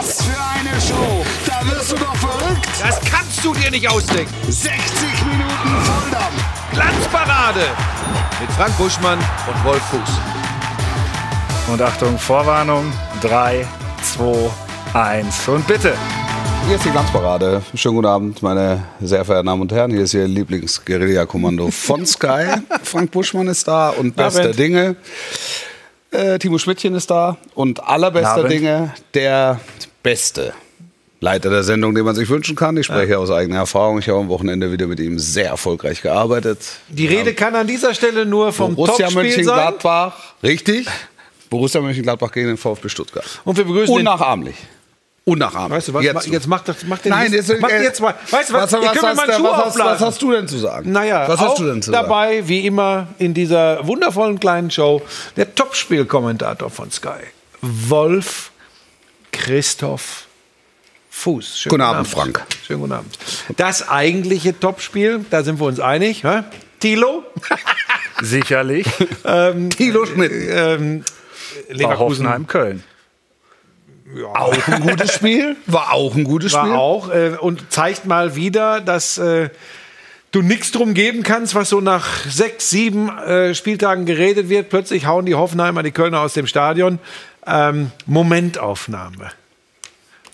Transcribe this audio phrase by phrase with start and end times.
[0.00, 1.24] Was für eine Show!
[1.46, 2.66] Da wirst du doch verrückt!
[2.80, 4.32] Das kannst du dir nicht ausdenken.
[4.48, 4.72] 60
[5.26, 6.72] Minuten Volldampf!
[6.72, 7.60] Glanzparade
[8.40, 10.10] mit Frank Buschmann und Wolf Fuß.
[11.72, 12.90] Und Achtung, Vorwarnung.
[13.20, 13.66] 3,
[14.02, 14.50] 2,
[14.94, 15.94] 1 und bitte.
[16.66, 17.62] Hier ist die Glanzparade.
[17.74, 19.90] Schönen guten Abend, meine sehr verehrten Damen und Herren.
[19.90, 22.46] Hier ist Ihr Lieblings-Guerilla-Kommando von Sky.
[22.82, 24.52] Frank Buschmann ist da und bester.
[24.52, 24.96] Dinge.
[26.10, 28.48] Äh, Timo Schmidtchen ist da und allerbester.
[28.48, 29.60] Dinge der
[30.02, 30.52] beste
[31.20, 32.76] Leiter der Sendung, den man sich wünschen kann.
[32.76, 33.98] Ich spreche aus eigener Erfahrung.
[33.98, 36.58] Ich habe am Wochenende wieder mit ihm sehr erfolgreich gearbeitet.
[36.88, 39.44] Die Rede kann an dieser Stelle nur vom Borussia Topspiel sein.
[39.44, 40.86] Mönchengladbach, richtig?
[41.50, 43.40] Borussia Mönchengladbach gegen den VfB Stuttgart.
[43.44, 44.08] Und wir begrüßen den
[45.30, 45.76] Unnachahmlich.
[45.76, 46.04] Weißt du was?
[46.04, 48.16] Jetzt, jetzt mach, das, mach den Nein, jetzt, mach äh, jetzt mal.
[48.30, 48.72] Weißt du was?
[48.72, 50.90] was, was, mir hast, mal was, Schuhe was, was hast du denn zu sagen?
[50.90, 52.02] Naja, was auch hast du denn zu sagen?
[52.02, 55.02] dabei, wie immer, in dieser wundervollen kleinen Show,
[55.36, 57.20] der Topspielkommentator von Sky,
[57.62, 58.50] Wolf
[59.30, 60.26] Christoph
[61.10, 61.60] Fuß.
[61.60, 62.44] Schönen Guten Abend, Frank.
[62.66, 63.16] Schönen guten Abend.
[63.56, 66.42] Das eigentliche Topspiel, da sind wir uns einig, hä?
[66.80, 67.22] Tilo,
[68.20, 68.86] Sicherlich.
[69.76, 70.32] Thilo Schmidt.
[70.50, 71.04] ähm,
[71.68, 72.82] Leverkusen Hoffenheim Köln.
[74.34, 75.56] Auch ein gutes Spiel.
[75.66, 76.76] War auch ein gutes war Spiel.
[76.76, 79.50] auch äh, und zeigt mal wieder, dass äh,
[80.32, 84.68] du nichts drum geben kannst, was so nach sechs, sieben äh, Spieltagen geredet wird.
[84.68, 86.98] Plötzlich hauen die Hoffenheimer die Kölner aus dem Stadion.
[87.46, 89.30] Ähm, Momentaufnahme.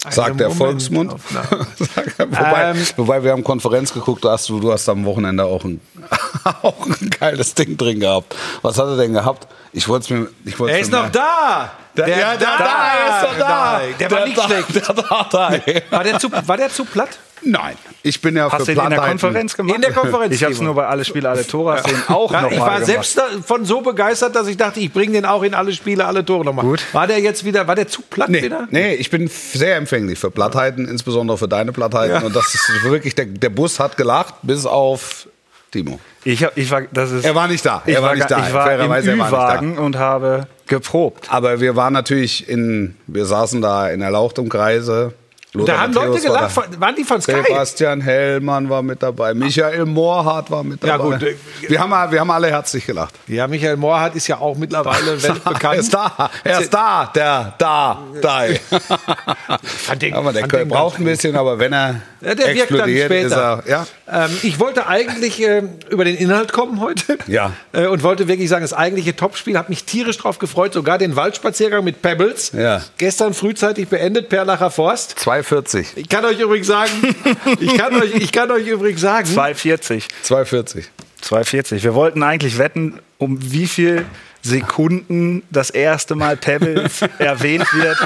[0.09, 1.13] Sagt der Volksmund.
[2.19, 5.65] Wobei, Ähm, wobei wir haben Konferenz geguckt, da hast du, du hast am Wochenende auch
[5.65, 5.81] ein,
[6.63, 8.35] auch ein geiles Ding drin gehabt.
[8.63, 9.47] Was hat er denn gehabt?
[9.73, 10.29] Ich wollte es mir.
[10.45, 11.73] Ich Er ist mir noch da!
[11.97, 13.81] Der, ja, der, da, er ist doch da.
[13.99, 14.75] Der, war nicht da, schlecht.
[14.75, 15.51] Der, da, da.
[15.91, 17.09] War der, zu, war der zu platt?
[17.42, 19.77] Nein, ich bin ja Hast für du ihn in der Konferenz gemacht?
[19.77, 21.75] In der Konferenz, Ich habe es nur bei Alle Spiele, Alle Tore.
[21.75, 22.87] Hast ihn auch Ja, noch ich mal war gemacht.
[22.87, 26.25] selbst davon so begeistert, dass ich dachte, ich bringe den auch in alle Spiele, alle
[26.25, 26.65] Tore nochmal.
[26.65, 26.83] Gut.
[26.93, 28.67] War der jetzt wieder, war der zu platt Nee, wieder?
[28.70, 32.23] nee, ich bin sehr empfänglich für Plattheiten, insbesondere für deine Plattheiten.
[32.25, 35.28] Und das ist wirklich, der, der Bus hat gelacht, bis auf
[35.71, 36.00] Timo.
[36.25, 37.82] Ich, hab, ich war, das ist, Er war nicht da.
[37.87, 38.47] ich Er war war, nicht da.
[38.47, 39.21] Ich war Fairerweise, er im.
[39.21, 41.27] Ü-Wagen und habe geprobt.
[41.31, 45.12] Aber wir waren natürlich in, wir saßen da in erlauchtem Kreise.
[45.53, 46.62] Lothar Da haben Matthäus Leute war gelacht, da.
[46.62, 47.43] von, waren die von Sky?
[47.47, 51.17] Sebastian Hellmann war mit dabei, Michael Mohrhardt war mit Ja, dabei.
[51.19, 51.37] gut, äh,
[51.69, 53.15] wir, haben, wir haben alle herzlich gelacht.
[53.27, 55.65] Ja, Michael Mohrhardt ist ja auch mittlerweile weltbekannt.
[55.75, 58.47] Er ist da, er ist da, der, da, da.
[60.01, 63.62] Den- aber der braucht ein bisschen, aber wenn er Ja, der wirkt dann später.
[63.64, 63.87] er, ja.
[64.26, 67.19] Ähm, ich wollte eigentlich äh, über den Inhalt kommen heute.
[67.26, 67.53] Ja.
[67.72, 70.72] Äh, und wollte wirklich sagen, das eigentliche Topspiel hat mich tierisch drauf gefreut.
[70.72, 72.53] Sogar den Waldspaziergang mit Pebbles.
[72.53, 72.82] Ja.
[72.97, 75.19] Gestern frühzeitig beendet, Perlacher Forst.
[75.19, 76.91] 240, Ich kann euch übrigens sagen,
[77.60, 80.04] ich kann euch, ich kann euch übrigens sagen, 2,40.
[80.22, 80.87] 240.
[81.22, 81.82] 2,40.
[81.82, 84.06] Wir wollten eigentlich wetten, um wie viel
[84.47, 87.97] Sekunden das erste Mal Pebbles erwähnt wird.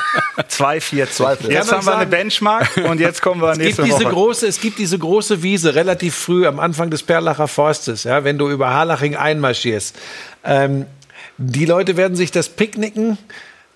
[0.48, 1.06] 2,40.
[1.06, 1.50] 2,40.
[1.50, 4.12] Jetzt haben wir eine Benchmark und jetzt kommen wir Es gibt, nächste diese Woche.
[4.12, 8.38] große, es gibt diese große Wiese relativ früh am Anfang des Perlacher Forstes, ja, wenn
[8.38, 9.96] du über Harlaching einmarschierst.
[10.44, 10.86] Ähm,
[11.36, 13.18] die Leute werden sich das Picknicken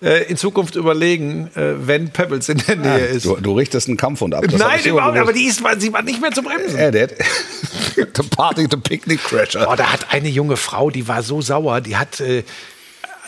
[0.01, 3.25] in Zukunft überlegen, äh, wenn Pebbles in der Nähe ist.
[3.25, 4.43] Du, du richtest einen Kampfhund ab.
[4.47, 6.77] das Nein, überhaupt, aber die ist, sie war nicht mehr zu bremsen.
[6.77, 7.07] Ja, der,
[7.95, 9.67] the Party, the Picnic Crasher.
[9.69, 12.43] Oh, da hat eine junge Frau, die war so sauer, die hat äh,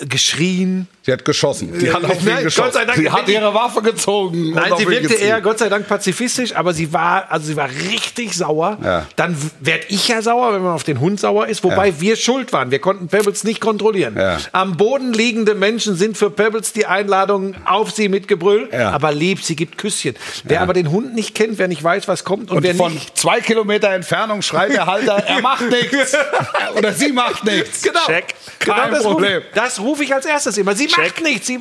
[0.02, 0.88] geschrien.
[1.08, 1.72] Sie hat geschossen.
[1.80, 2.66] Die hat auf ihn Nein, geschossen.
[2.66, 4.52] Gott sei Dank, sie hat ihre Waffe gezogen.
[4.52, 5.22] Nein, auf sie wirkte gezielt.
[5.22, 8.78] eher Gott sei Dank pazifistisch, aber sie war, also sie war richtig sauer.
[8.84, 9.06] Ja.
[9.16, 12.52] Dann werde ich ja sauer, wenn man auf den Hund sauer ist, wobei wir schuld
[12.52, 12.72] waren.
[12.72, 14.18] Wir konnten Pebbles nicht kontrollieren.
[14.18, 14.38] Ja.
[14.52, 18.92] Am Boden liegende Menschen sind für Pebbles die Einladung auf sie mit Gebrüll, Ja.
[18.92, 20.14] aber lieb, sie gibt Küsschen.
[20.44, 22.94] Wer aber den Hund nicht kennt, wer nicht weiß, was kommt und, Und wer von
[22.94, 26.18] nicht zwei Kilometer Entfernung schreit der Halter, er macht nichts.
[26.78, 27.82] Oder sie macht nichts.
[27.84, 28.02] Genau.
[28.06, 28.26] Check.
[28.60, 29.38] Kein das Problem.
[29.38, 30.76] Ruf, das rufe ich als erstes immer.
[30.76, 31.22] Sie Check.
[31.22, 31.48] nichts.
[31.48, 31.60] Sie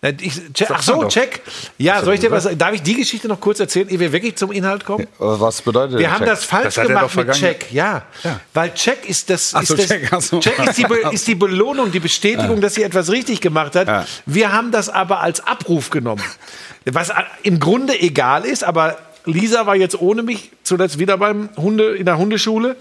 [0.00, 1.40] Na, ich, check, ach so, check.
[1.78, 2.46] Ja, soll ich dir was?
[2.58, 5.06] Darf ich die Geschichte noch kurz erzählen, ehe wir wirklich zum Inhalt kommen?
[5.18, 8.02] Was bedeutet Wir haben das falsch Das gemacht mit Check, ja.
[8.52, 10.40] Weil Check ist das, Ach ist so, das Check, so.
[10.40, 13.88] Check ist, die ist die Belohnung, die Bestätigung, dass sie etwas richtig gemacht hat.
[13.88, 14.06] Ja.
[14.26, 16.22] Wir haben das aber als Abruf genommen.
[16.84, 17.10] Was
[17.42, 22.04] im Grunde egal ist, aber Lisa war jetzt ohne mich zuletzt wieder beim Hunde, in
[22.04, 22.76] der Hundeschule.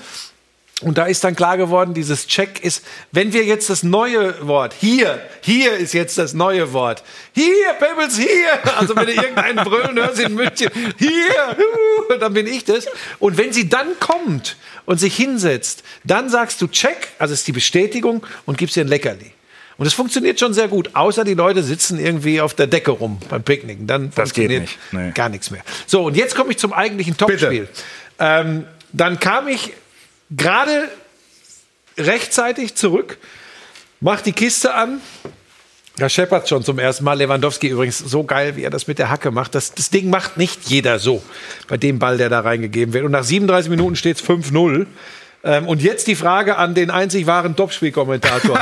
[0.83, 4.73] Und da ist dann klar geworden, dieses Check ist, wenn wir jetzt das neue Wort,
[4.79, 7.03] hier, hier ist jetzt das neue Wort.
[7.33, 8.77] Hier, Pebbles, hier.
[8.77, 12.87] Also wenn du irgendeinen brüllen hörst in München, hier, huh, dann bin ich das.
[13.19, 17.51] Und wenn sie dann kommt und sich hinsetzt, dann sagst du Check, also ist die
[17.53, 19.31] Bestätigung und gibst ihr ein Leckerli.
[19.77, 23.19] Und es funktioniert schon sehr gut, außer die Leute sitzen irgendwie auf der Decke rum
[23.29, 23.87] beim Picknicken.
[23.87, 25.11] Dann Das geht funktioniert nicht, nee.
[25.11, 25.61] gar nichts mehr.
[25.87, 27.67] So, und jetzt komme ich zum eigentlichen Topspiel.
[28.19, 29.73] Ähm, dann kam ich
[30.35, 30.89] gerade
[31.97, 33.17] rechtzeitig zurück,
[33.99, 35.01] mach die Kiste an
[35.97, 37.13] Da scheppert schon zum ersten Mal.
[37.13, 39.53] Lewandowski übrigens so geil, wie er das mit der Hacke macht.
[39.53, 41.21] Das, das Ding macht nicht jeder so
[41.67, 43.05] bei dem Ball, der da reingegeben wird.
[43.05, 44.87] Und nach 37 Minuten steht es 5-0.
[45.45, 48.57] Ähm, und jetzt die Frage an den einzig wahren Topspielkommentator.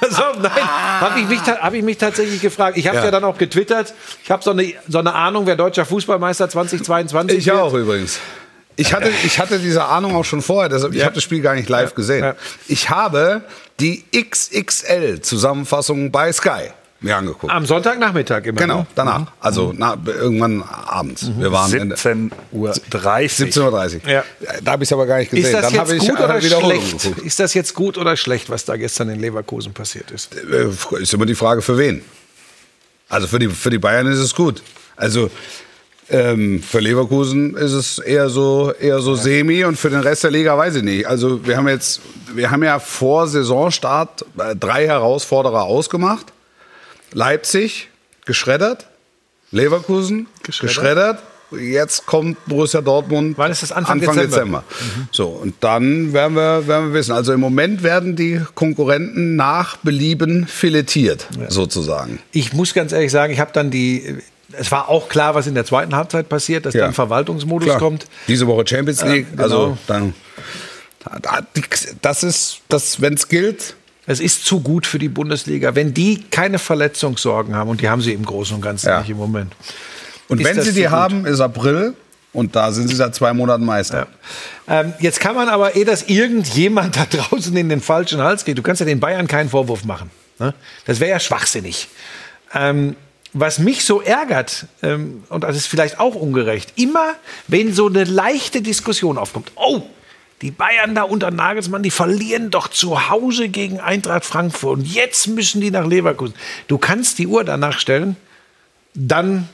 [0.00, 2.76] also, nein, habe ich, mich hab ich mich tatsächlich gefragt.
[2.76, 3.02] Ich habe ja.
[3.02, 3.06] Ja.
[3.06, 3.94] ja dann auch getwittert.
[4.24, 7.56] Ich habe so eine, so eine Ahnung, wer deutscher Fußballmeister 2022 Ich wird.
[7.56, 8.18] auch übrigens.
[8.78, 11.56] Ich hatte, ich hatte diese Ahnung auch schon vorher, deshalb, ich habe das Spiel gar
[11.56, 12.22] nicht live gesehen.
[12.22, 12.36] Ja.
[12.68, 13.42] Ich habe
[13.80, 16.70] die XXL-Zusammenfassung bei Sky
[17.00, 17.52] mir angeguckt.
[17.52, 18.60] Am Sonntagnachmittag immer.
[18.60, 18.86] Genau, ne?
[18.94, 19.32] danach.
[19.40, 21.30] Also na, irgendwann abends.
[21.36, 22.70] Wir waren in 17.30 Uhr.
[22.70, 24.10] 17.30 Uhr.
[24.10, 24.24] Ja.
[24.62, 25.44] Da habe ich es aber gar nicht gesehen.
[25.44, 27.02] Ist das Dann jetzt ich gut oder schlecht?
[27.02, 27.26] geguckt.
[27.26, 30.34] Ist das jetzt gut oder schlecht, was da gestern in Leverkusen passiert ist?
[30.34, 30.68] Äh,
[31.00, 32.02] Ist immer die Frage, für wen.
[33.08, 34.62] Also für die, für die Bayern ist es gut.
[34.96, 35.30] Also
[36.10, 40.30] ähm, für Leverkusen ist es eher so, eher so semi und für den Rest der
[40.30, 41.06] Liga weiß ich nicht.
[41.06, 42.00] Also wir haben jetzt,
[42.34, 46.32] wir haben ja vor Saisonstart äh, drei Herausforderer ausgemacht.
[47.12, 47.88] Leipzig
[48.24, 48.86] geschreddert,
[49.50, 50.76] Leverkusen Geschreddert.
[50.76, 51.18] geschreddert.
[51.50, 53.72] Jetzt kommt Borussia Dortmund Wann ist das?
[53.72, 54.22] Anfang Dezember.
[54.22, 54.64] Dezember?
[55.10, 57.12] So, und dann werden wir, werden wir wissen.
[57.12, 62.18] Also im Moment werden die Konkurrenten nach Belieben filetiert, sozusagen.
[62.32, 64.18] Ich muss ganz ehrlich sagen, ich habe dann die.
[64.52, 66.82] Es war auch klar, was in der zweiten Halbzeit passiert, dass Ja.
[66.86, 67.78] dann Verwaltungsmodus Klar.
[67.78, 68.06] kommt.
[68.28, 69.30] Diese Woche Champions League.
[69.30, 69.42] genau.
[69.42, 70.14] Also dann.
[72.02, 73.74] Das ist, das, wenn es gilt,
[74.10, 75.74] Es ist zu gut für die Bundesliga.
[75.74, 79.00] Wenn die keine Verletzungssorgen haben, und die haben sie im Großen und Ganzen Ja.
[79.00, 79.54] nicht im Moment.
[80.28, 80.90] und wenn sie die gut?
[80.90, 81.92] haben, ist April.
[82.32, 84.06] Und da sind sie seit zwei Monaten Meister.
[84.66, 88.56] Ähm, jetzt kann man aber, eh, dass irgendjemand da draußen in den falschen Hals geht.
[88.56, 90.10] Du kannst ja den Bayern keinen Vorwurf machen.
[90.38, 90.54] Ne?
[90.86, 91.88] Das wäre ja schwachsinnig.
[92.54, 92.96] Ähm,
[93.32, 97.14] was mich so ärgert, ähm, und das ist vielleicht auch ungerecht, immer
[97.46, 99.82] wenn so eine leichte Diskussion aufkommt, oh,
[100.40, 105.26] die Bayern da unter Nagelsmann, die verlieren doch zu Hause gegen Eintracht Frankfurt und jetzt
[105.26, 106.34] müssen die nach Leverkusen.
[106.68, 108.16] Du kannst die Uhr danach stellen,
[108.94, 109.48] dann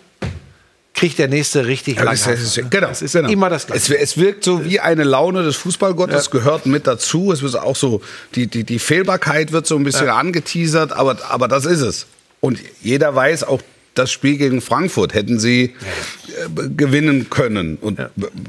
[0.95, 1.99] kriegt der nächste richtig.
[1.99, 3.29] Es ist, genau, Es ist genau.
[3.29, 3.97] immer das Gleiche.
[3.97, 7.33] Es, es wirkt so wie eine Laune des Fußballgottes, gehört mit dazu.
[7.33, 8.01] Es wird auch so,
[8.35, 12.07] die, die, die Fehlbarkeit wird so ein bisschen angeteasert, aber, aber das ist es.
[12.45, 13.63] Und jeder weiß auch,
[13.95, 17.79] das Spiel gegen Frankfurt hätten sie äh, gewinnen können.
[17.81, 18.01] Und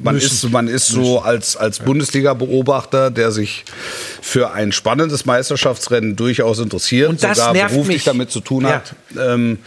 [0.03, 3.63] man, ist, man ist so als, als Bundesliga-Beobachter, der sich
[4.21, 8.03] für ein spannendes Meisterschaftsrennen durchaus interessiert, Und das sogar nervt beruflich mich.
[8.05, 8.69] damit zu tun Ja.
[8.73, 8.95] hat.
[9.17, 9.59] Ähm,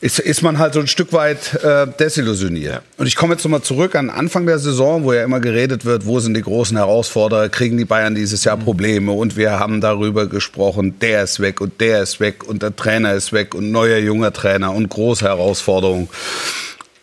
[0.00, 2.82] ist, ist man halt so ein Stück weit äh, desillusioniert.
[2.96, 6.06] Und ich komme jetzt nochmal zurück an Anfang der Saison, wo ja immer geredet wird,
[6.06, 10.26] wo sind die großen Herausforderer, kriegen die Bayern dieses Jahr Probleme und wir haben darüber
[10.26, 13.98] gesprochen, der ist weg und der ist weg und der Trainer ist weg und neuer
[13.98, 16.08] junger Trainer und große Herausforderungen.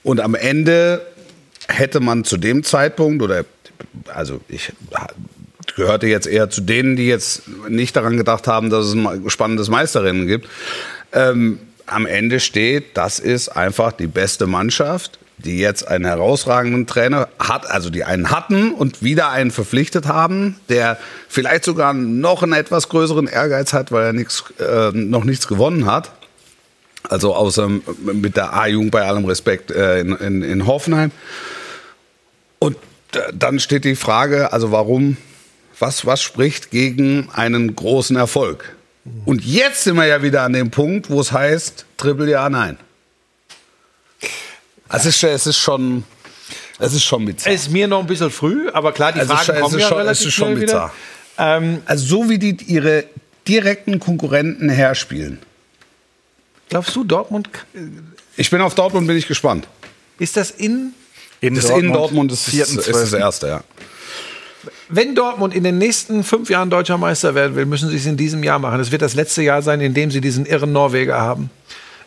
[0.03, 1.01] Und am Ende
[1.67, 3.43] hätte man zu dem Zeitpunkt oder
[4.13, 4.71] also ich
[5.75, 9.69] gehörte jetzt eher zu denen, die jetzt nicht daran gedacht haben, dass es ein spannendes
[9.69, 10.47] Meisterrennen gibt.
[11.11, 17.27] Ähm, am Ende steht, das ist einfach die beste Mannschaft, die jetzt einen herausragenden Trainer
[17.39, 20.97] hat, also die einen hatten und wieder einen verpflichtet haben, der
[21.27, 25.85] vielleicht sogar noch einen etwas größeren Ehrgeiz hat, weil er nichts, äh, noch nichts gewonnen
[25.85, 26.11] hat.
[27.03, 27.69] Also außer
[28.01, 31.11] mit der A-Jugend bei allem Respekt äh, in, in, in Hoffenheim.
[32.57, 32.77] Und
[33.33, 35.17] dann steht die Frage, also warum,
[35.79, 38.74] was, was spricht gegen einen großen Erfolg?
[39.25, 42.77] Und jetzt sind wir ja wieder an dem Punkt, wo es heißt, Triple ja, nein.
[44.87, 46.03] Also es ist, es ist schon,
[46.79, 47.53] es ist schon bizarr.
[47.53, 49.61] Es ist mir noch ein bisschen früh, aber klar, die Es ist Fragen schon- es
[49.61, 50.91] kommen ja schon- es relativ ist schon schnell bizarr.
[51.37, 51.57] wieder.
[51.57, 53.05] Ähm, Also so wie die ihre
[53.47, 55.39] direkten Konkurrenten herspielen.
[56.69, 57.49] glaubst du, Dortmund
[58.37, 59.67] Ich bin auf Dortmund, bin ich gespannt.
[60.19, 60.93] ist das in
[61.41, 63.17] In Das in Dortmund ist, ist das 4.12..
[63.19, 63.63] erste, ja.
[64.89, 68.17] Wenn Dortmund in den nächsten fünf Jahren deutscher Meister werden will, müssen sie es in
[68.17, 68.79] diesem Jahr machen.
[68.79, 71.49] Es wird das letzte Jahr sein, in dem sie diesen irren Norweger haben.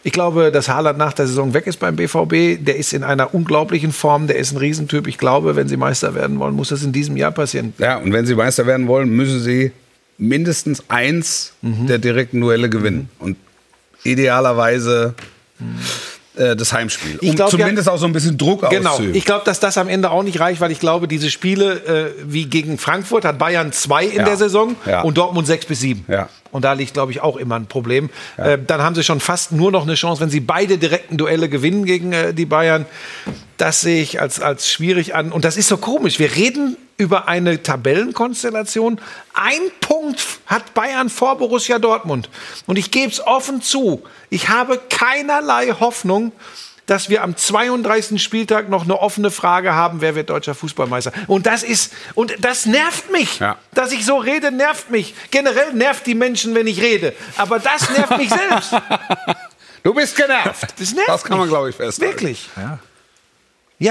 [0.05, 2.65] Ich glaube, dass Haaland nach der Saison weg ist beim BVB.
[2.65, 4.29] Der ist in einer unglaublichen Form.
[4.29, 5.09] Der ist ein Riesentyp.
[5.09, 7.75] Ich glaube, wenn sie Meister werden wollen, muss das in diesem Jahr passieren.
[7.79, 9.73] Ja, und wenn sie Meister werden wollen, müssen sie
[10.17, 13.09] mindestens eins der direkten Duelle gewinnen.
[13.19, 13.37] Und
[14.05, 15.15] idealerweise
[16.39, 17.19] äh, das Heimspiel.
[17.21, 18.91] Ich Um glaub, ja- zumindest auch so ein bisschen Druck Genau.
[18.91, 19.15] auszuüben.
[19.15, 21.75] Ich glaube, dass das am Ende auch nicht reicht, weil ich glaube, diese Spiele
[22.17, 24.25] äh, wie gegen Frankfurt hat Bayern zwei in Ja.
[24.25, 25.03] der Saison Ja.
[25.03, 26.05] und Dortmund sechs bis sieben.
[26.09, 26.29] Ja.
[26.51, 28.09] Und da liegt, glaube ich, auch immer ein Problem.
[28.39, 31.49] Äh, dann haben sie schon fast nur noch eine Chance, wenn sie beide direkten Duelle
[31.51, 32.87] gewinnen gegen äh, die Bayern.
[33.59, 35.31] Das sehe ich als, als schwierig an.
[35.33, 36.19] Und das ist so komisch.
[36.19, 39.01] Wir reden über eine Tabellenkonstellation.
[39.33, 42.29] Ein Punkt hat Bayern vor Borussia Dortmund.
[42.67, 46.33] Und ich gebe es offen zu, ich habe keinerlei Hoffnung,
[46.87, 48.21] dass wir am 32.
[48.23, 51.13] Spieltag noch eine offene Frage haben, wer wird deutscher Fußballmeister.
[51.27, 53.39] Und das ist, und das nervt mich.
[53.39, 53.59] Ja.
[53.75, 55.15] Dass ich so rede, nervt mich.
[55.31, 57.15] Generell nervt die Menschen, wenn ich rede.
[57.37, 58.73] Aber das nervt mich selbst.
[59.85, 60.75] Du bist genervt.
[60.79, 62.13] Das nervt Das kann man, glaube ich, festhalten.
[62.13, 62.51] Wirklich.
[62.57, 62.79] Ja,
[63.81, 63.89] ich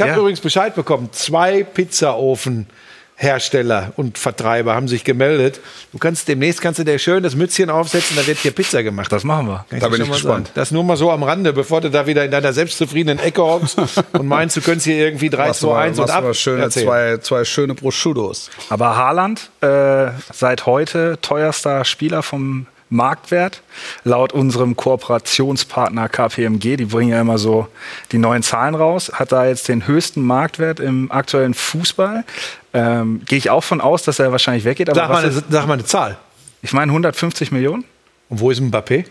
[0.00, 0.16] habe Ja.
[0.18, 1.08] übrigens Bescheid bekommen.
[1.12, 5.60] Zwei Pizzaofenhersteller und Vertreiber haben sich gemeldet.
[5.92, 9.10] Du kannst demnächst kannst du dir schön das Mützchen aufsetzen, da wird hier Pizza gemacht.
[9.10, 9.64] Das machen wir.
[9.70, 10.48] Kann Da bin ich gespannt.
[10.48, 10.54] sagen.
[10.54, 13.78] Das nur mal so am Rande, bevor du da wieder in deiner selbstzufriedenen Ecke hockst
[14.12, 16.24] und meinst, du könntest hier irgendwie 3, Was 2, 1 und was ab.
[16.24, 16.86] war schöne, erzählen.
[16.86, 18.50] zwei, zwei schöne Prosciuttos.
[18.68, 23.62] Aber Haaland, äh, seit heute teuerster Spieler vom Marktwert.
[24.04, 27.66] Laut unserem Kooperationspartner KPMG, die bringen ja immer so
[28.12, 32.24] die neuen Zahlen raus, hat da jetzt den höchsten Marktwert im aktuellen Fußball.
[32.72, 34.88] Ähm, Gehe ich auch von aus, dass er wahrscheinlich weggeht.
[34.90, 36.16] Aber Sag, mal ist, sag mal eine Zahl.
[36.62, 37.84] ich meine 150 Millionen.
[38.28, 39.04] Und wo ist Mbappé?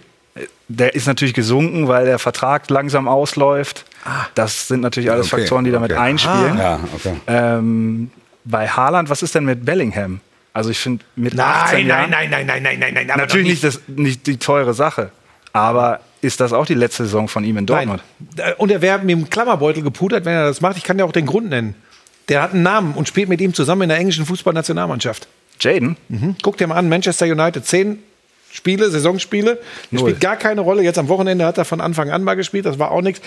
[0.67, 3.86] Der ist natürlich gesunken, weil der Vertrag langsam ausläuft.
[4.34, 6.01] Das sind natürlich alles Okay, Faktoren, die damit okay.
[6.01, 6.58] einspielen.
[6.58, 7.13] Ja, okay.
[7.27, 8.12] Ähm,
[8.44, 10.20] bei Haaland, was ist denn mit Bellingham?
[10.55, 13.17] Also ich finde mit 18 Nein, Jahren, nein, nein, nein, nein, nein, nein, nein.
[13.17, 15.12] natürlich nicht, das, nicht die teure Sache,
[15.51, 18.01] aber ist das auch die letzte Saison von ihm in Dortmund?
[18.38, 18.53] Nein.
[18.57, 20.77] Und er wäre mit dem Klammerbeutel gepudert, wenn er das macht.
[20.77, 21.75] Ich kann ja auch den Grund nennen.
[22.29, 25.27] Der hat einen Namen und spielt mit ihm zusammen in der englischen Fußballnationalmannschaft.
[25.59, 25.97] Jaden?
[26.07, 26.38] Mhm.
[26.41, 28.00] Guck dir mal an, Manchester United, zehn
[28.55, 29.51] Spiele, Saisonspiele.
[29.51, 29.57] Er
[29.91, 30.00] Null.
[30.09, 30.81] spielt gar keine Rolle.
[30.81, 32.65] Jetzt am Wochenende hat er von Anfang an mal gespielt.
[32.65, 33.21] Das war auch nichts.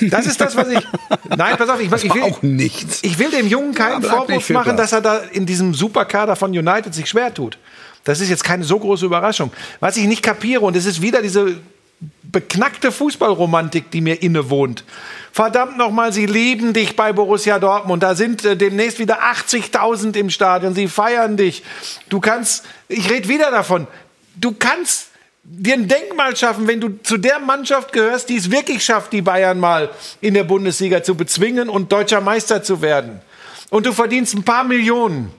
[0.00, 0.80] Das ist das, was ich.
[1.36, 3.00] Nein, pass auf, ich, ich, will, Auch nichts.
[3.02, 6.50] ich will dem Jungen keinen Ja, Vorwurf machen, dass er da in diesem Superkader von
[6.50, 7.58] United sich schwer tut.
[8.04, 9.52] Das ist jetzt keine so große Überraschung.
[9.80, 11.56] Was ich nicht kapiere, und es ist wieder diese
[12.22, 14.84] beknackte Fußballromantik, die mir innewohnt.
[15.32, 18.02] Verdammt nochmal, sie lieben dich bei Borussia Dortmund.
[18.02, 20.74] Da sind äh, demnächst wieder 80.000 im Stadion.
[20.74, 21.62] Sie feiern dich.
[22.08, 23.86] Du kannst, ich rede wieder davon,
[24.40, 25.08] du kannst
[25.42, 29.22] dir ein Denkmal schaffen, wenn du zu der Mannschaft gehörst, die es wirklich schafft, die
[29.22, 33.20] Bayern mal in der Bundesliga zu bezwingen und deutscher Meister zu werden.
[33.70, 35.32] Und du verdienst ein paar Millionen.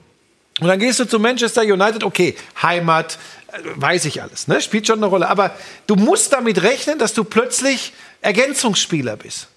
[0.60, 3.18] Und dann gehst du zu Manchester United, okay, Heimat,
[3.48, 4.60] äh, weiß ich alles, ne?
[4.60, 5.28] spielt schon eine Rolle.
[5.28, 5.56] Aber
[5.86, 9.48] du musst damit rechnen, dass du plötzlich Ergänzungsspieler bist.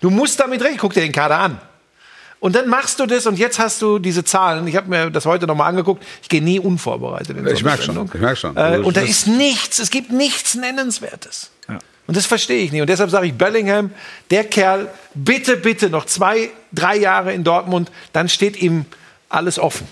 [0.00, 1.60] Du musst damit rechnen, guck dir den Kader an.
[2.40, 4.66] Und dann machst du das und jetzt hast du diese Zahlen.
[4.66, 6.04] Ich habe mir das heute nochmal angeguckt.
[6.22, 8.56] Ich gehe nie unvorbereitet in so Ich eine merk schon, ich merk schon.
[8.56, 11.50] Äh, Also und da ist nichts, es gibt nichts Nennenswertes.
[12.06, 12.82] Und das verstehe ich nicht.
[12.82, 13.90] Und deshalb sage ich Bellingham,
[14.30, 18.84] der Kerl, bitte, bitte noch zwei, drei Jahre in Dortmund, dann steht ihm
[19.30, 19.88] alles offen.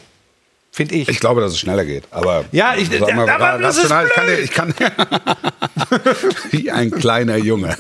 [0.75, 1.09] Finde ich.
[1.11, 2.05] Ich glaube, dass es schneller geht.
[2.11, 4.07] Aber Ja, ich- sag mal, aber rational,
[4.43, 4.95] ich kann, ich kann
[6.51, 7.77] wie ein kleiner Junge.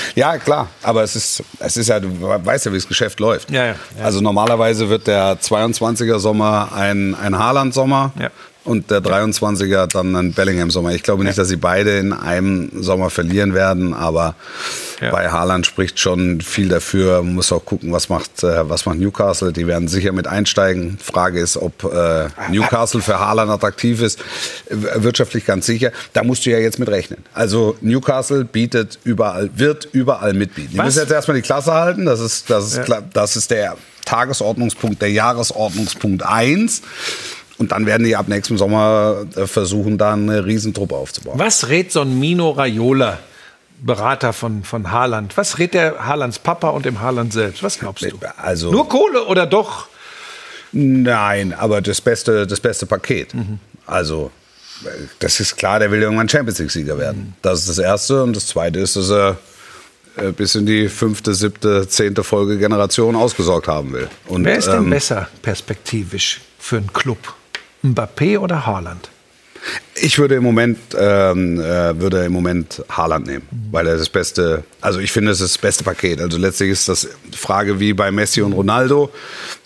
[0.14, 0.68] ja, klar.
[0.82, 3.50] Aber es ist, es ist ja, du weißt ja, wie das Geschäft läuft.
[3.50, 4.04] Ja, ja, ja.
[4.04, 8.12] Also normalerweise wird der 22er Sommer ein, ein Haaland-Sommer.
[8.64, 8.70] Ja.
[8.70, 10.92] Und der 23er dann ein Bellingham-Sommer.
[10.92, 14.34] Ich glaube nicht, dass sie beide in einem Sommer verlieren werden, aber
[15.00, 15.10] Ja.
[15.10, 17.22] bei Haaland spricht schon viel dafür.
[17.22, 19.50] Man muss auch gucken, was macht, äh, was macht Newcastle.
[19.52, 20.98] Die werden sicher mit einsteigen.
[21.02, 24.18] Frage ist, ob äh, Newcastle für Haaland attraktiv ist.
[24.68, 25.90] Wirtschaftlich ganz sicher.
[26.12, 27.24] Da musst du ja jetzt mit rechnen.
[27.32, 30.70] Also Newcastle bietet überall, wird überall mitbieten.
[30.74, 32.04] Die müssen jetzt erstmal die Klasse halten.
[32.04, 36.82] Das ist, das ist, klar, das ist der Tagesordnungspunkt, der Jahresordnungspunkt 1.
[37.60, 41.38] Und dann werden die ab nächstem Sommer äh, versuchen, da eine Riesentruppe aufzubauen.
[41.38, 43.18] Was rät so ein Mino Raiola,
[43.82, 45.36] Berater von, von Haaland?
[45.36, 47.62] Was rät der Haalands Papa und dem Haaland selbst?
[47.62, 48.18] Was glaubst du?
[48.38, 49.88] Also- Nur Kohle oder doch?
[50.72, 53.34] Nein, aber das beste, das beste Paket.
[53.86, 54.30] Also,
[54.84, 54.88] äh,
[55.18, 57.34] das ist klar, der will irgendwann Champions League-Sieger werden.
[57.42, 58.22] Das ist das Erste.
[58.22, 59.36] Und das Zweite ist, dass er
[60.16, 64.08] äh, bis in die fünfte, siebte, zehnte Folge Generation ausgesorgt haben will.
[64.28, 67.18] Und, Wer ist denn ähm, besser perspektivisch für einen Club?
[67.82, 69.08] Mbappé oder Haaland?
[69.94, 74.64] Ich würde im Moment ähm, äh, würde im Moment Haaland nehmen, weil er das beste,
[74.80, 76.20] also ich finde es ist das beste Paket.
[76.20, 77.06] Also letztlich ist das
[77.36, 79.10] Frage wie bei Messi und Ronaldo.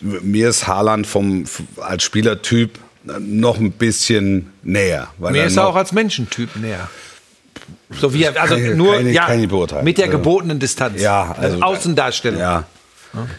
[0.00, 1.44] Mir ist Haaland vom
[1.80, 2.78] als Spielertyp
[3.21, 6.88] noch ein bisschen näher, Mir ist er auch als Menschentyp näher.
[7.90, 9.85] So wie er, also ich- nur ich- ja, beurteilen.
[9.85, 11.00] mit der Also- gebotenen Distanz.
[11.00, 12.40] Ja, also- Außendarstellung.
[12.40, 12.64] Ja,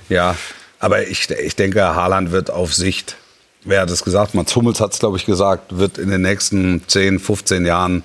[0.08, 0.36] ja.
[0.79, 3.17] Aber ich, ich denke, Haaland wird auf Sicht,
[3.65, 4.34] wer hat es gesagt?
[4.34, 8.03] Mats Hummels hat es, glaube ich, gesagt, wird in den nächsten 10, 15 Jahren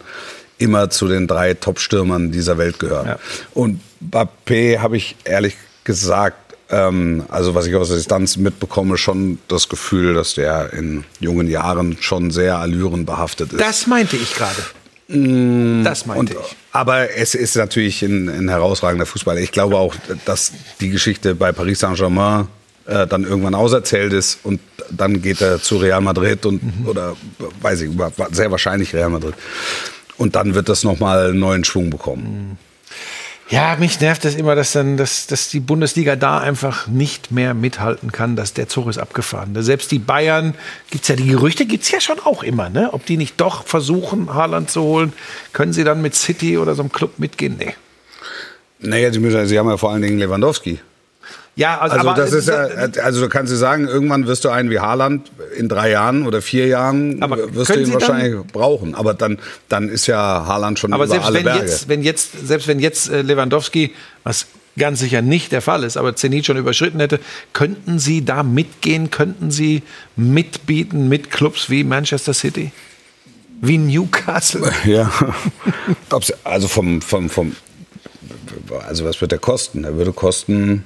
[0.59, 3.07] immer zu den drei Top-Stürmern dieser Welt gehören.
[3.07, 3.19] Ja.
[3.55, 6.37] Und Mbappé habe ich ehrlich gesagt,
[6.71, 11.49] ähm, also was ich aus der Distanz mitbekomme, schon das Gefühl, dass der in jungen
[11.49, 13.61] Jahren schon sehr allürenbehaftet ist.
[13.61, 15.83] Das meinte ich gerade.
[15.85, 16.57] das meinte Und, ich.
[16.73, 19.41] aber es ist natürlich ein, ein herausragender Fußballer.
[19.41, 22.47] Ich glaube auch, dass die Geschichte bei Paris Saint-Germain
[22.91, 27.17] äh, dann irgendwann auserzählt ist und dann geht er zu Real Madrid und oder
[27.63, 27.91] weiß ich,
[28.33, 29.35] sehr wahrscheinlich Real Madrid.
[30.17, 32.59] Und dann wird das nochmal einen neuen Schwung bekommen.
[33.49, 37.53] Ja, mich nervt das immer, dass dann, dass, dass die Bundesliga da einfach nicht mehr
[37.53, 39.61] mithalten kann, dass der Zug ist abgefahren.
[39.61, 40.55] Selbst die Bayern,
[40.91, 42.91] gibt's ja die Gerüchte, gibt's ja schon auch immer, ne?
[42.93, 45.13] Ob die nicht doch versuchen, Haaland zu holen,
[45.53, 47.57] können sie dann mit City oder so einem Club mitgehen?
[47.59, 47.75] Nee.
[48.79, 50.79] Naja, sie, müssen, sie haben ja vor allen Dingen Lewandowski.
[51.57, 52.69] Ja, also, Also das ist ja,
[53.03, 56.41] also du kannst du sagen, irgendwann wirst du einen wie Haaland in drei Jahren oder
[56.41, 58.95] vier Jahren Aber wirst du ihn wahrscheinlich brauchen.
[58.95, 59.39] Aber dann,
[59.69, 60.17] dann ist ja
[60.47, 61.61] Haaland schon Aber über selbst alle wenn Berge.
[61.61, 63.93] jetzt, wenn jetzt, selbst wenn jetzt äh, Lewandowski,
[64.25, 64.47] was
[64.79, 67.21] ganz sicher nicht der Fall ist, aber Zenit schon überschritten hätte,
[67.53, 69.11] könnten Sie da mitgehen?
[69.11, 69.83] Könnten Sie
[70.17, 72.73] mitbieten mit Clubs wie Manchester City?
[73.61, 74.71] Wie Newcastle?
[74.87, 75.11] Ja.
[76.45, 77.55] Also vom, vom, vom,
[78.87, 79.85] also was wird der kosten?
[79.85, 80.85] Er würde kosten,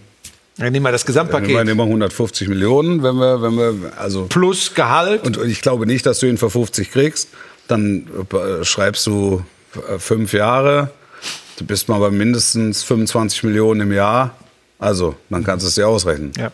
[0.59, 1.65] Ja, nehmen wir das wir Gesamtpaket.
[1.65, 5.25] nehmen 150 Millionen, wenn wir, wenn wir, also Plus Gehalt.
[5.27, 7.29] Und ich glaube nicht, dass du ihn für 50 kriegst.
[7.67, 9.45] Dann äh, schreibst du
[9.75, 10.91] äh, fünf Jahre.
[11.57, 14.37] Du bist mal bei mindestens 25 Millionen im Jahr.
[14.79, 16.33] Also, dann kannst du es dir ausrechnen.
[16.39, 16.51] ja.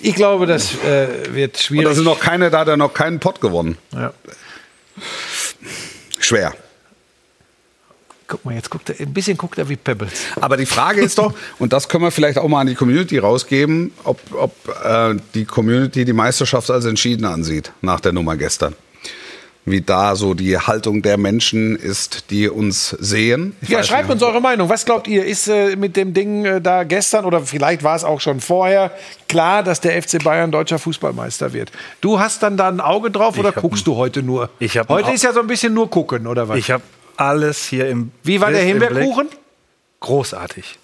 [0.00, 1.94] Ich glaube, das äh, wird Und da schwierig.
[1.94, 3.78] sind noch keine, da hat er noch keinen Pott gewonnen.
[3.94, 4.12] ja.
[6.18, 6.54] Schwer.
[8.28, 10.12] Guck mal, jetzt guckt er, ein bisschen guckt er wie Pebbles.
[10.40, 13.18] Aber die Frage ist doch, und das können wir vielleicht auch mal an die Community
[13.18, 14.52] rausgeben, ob, ob
[14.84, 18.74] äh, die Community die Meisterschaft als entschieden ansieht nach der Nummer gestern.
[19.68, 23.56] Wie da so die Haltung der Menschen ist, die uns sehen.
[23.62, 24.12] Ich Ja, schreibt nicht.
[24.14, 24.68] uns eure Meinung.
[24.68, 25.24] Was glaubt ihr?
[25.24, 28.92] Ist äh, mit dem Ding äh, da gestern oder vielleicht war es auch schon vorher
[29.28, 31.72] klar, dass der FC Bayern deutscher Fußballmeister wird?
[32.00, 34.50] Du hast dann da ein Auge drauf oder hab guckst du heute nur?
[34.60, 36.58] Ich ein heute ist ja so ein bisschen nur gucken oder was?
[36.58, 36.84] Ich habe
[37.16, 38.68] alles hier im Wie war der Bild.
[38.82, 39.28] Himbeerkuchen?
[40.00, 40.78] Großartig.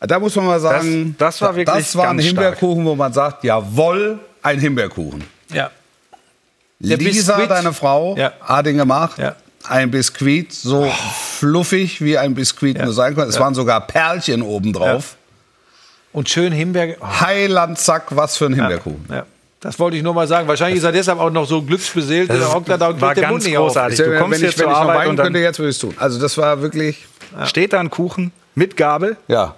[0.00, 2.36] Da muss man mal sagen, Das- das war wirklich das war ein ganz stark.
[2.44, 5.24] Himbeerkuchen, wo man sagt, jawohl, ein Himbeerkuchen.
[5.52, 5.70] Ja.
[6.80, 7.50] Der Lisa, Biskuit.
[7.50, 8.32] deine Frau, Ja.
[8.40, 9.18] hat ihn gemacht.
[9.18, 9.34] Ja.
[9.64, 10.88] Ein Biskuit, so
[11.38, 12.84] fluffig wie ein Biskuit Ja.
[12.84, 13.28] nur sein kann.
[13.28, 15.16] Es waren sogar Perlchen oben drauf.
[16.12, 16.96] Und schön Himbeer.
[17.00, 19.04] Oh, Heiland, zack, was für ein Himbeerkuchen.
[19.10, 19.26] ja.
[19.60, 20.46] Das wollte ich nur mal sagen.
[20.46, 22.30] Wahrscheinlich ist er deshalb auch noch so glücksbeseelt.
[22.30, 23.66] Der hockt da und war den ganz Mund nicht auf.
[23.68, 23.98] großartig.
[23.98, 25.58] Ich, Du kommst wenn hier ich, wenn zur ich Arbeit weinen und dann könnte, jetzt
[25.58, 25.94] würde ich es tun.
[25.98, 27.06] Also das war wirklich,
[27.44, 29.54] steht da ein Kuchen mit Gabel, ja.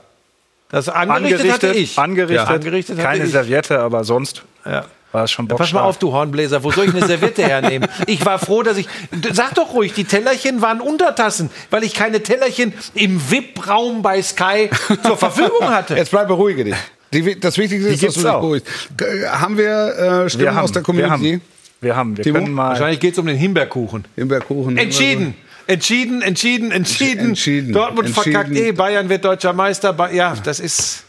[0.71, 1.99] Das angerichtet, hatte ich.
[1.99, 2.54] angerichtet, Ja.
[2.54, 3.32] Angerichtet hatte keine ich.
[3.32, 4.84] Serviette, aber sonst Ja.
[5.13, 7.89] war es schon Ja, Pass mal auf, du Hornbläser, wo soll ich eine Serviette hernehmen?
[8.06, 8.89] Ich war froh, dass ich.
[9.32, 14.71] Sag doch ruhig, die Tellerchen waren Untertassen, weil ich keine Tellerchen im VIP-Raum bei Sky
[15.04, 15.97] zur Verfügung hatte.
[15.97, 16.76] Jetzt bleib beruhige dich.
[17.12, 18.40] Die, das Wichtigste ist, dass gibt's du dich auch.
[18.40, 18.66] beruhigst.
[19.32, 19.68] Haben wir
[20.25, 21.32] äh, Stimmen wir haben, aus der wir Community?
[21.32, 21.40] haben,
[21.80, 24.04] wir haben, wir können mal Wahrscheinlich geht es um den Himbeerkuchen.
[24.16, 24.76] Himbeerkuchen.
[24.78, 25.34] Entschieden.
[25.66, 27.28] Entschieden, entschieden, entschieden.
[27.30, 27.73] Entschieden.
[27.73, 28.32] Dortmund Entschieden.
[28.32, 29.92] verkackt eh, Bayern wird deutscher Meister.
[29.92, 31.04] Ba- Ja, das ist.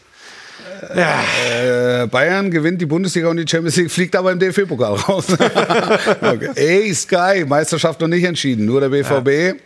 [0.96, 2.02] Ja.
[2.02, 5.26] Äh, Bayern gewinnt die Bundesliga und die Champions League, fliegt aber im DFB-Pokal raus.
[6.20, 6.50] okay.
[6.56, 9.60] Ey, Sky, Meisterschaft noch nicht entschieden, nur der BVB.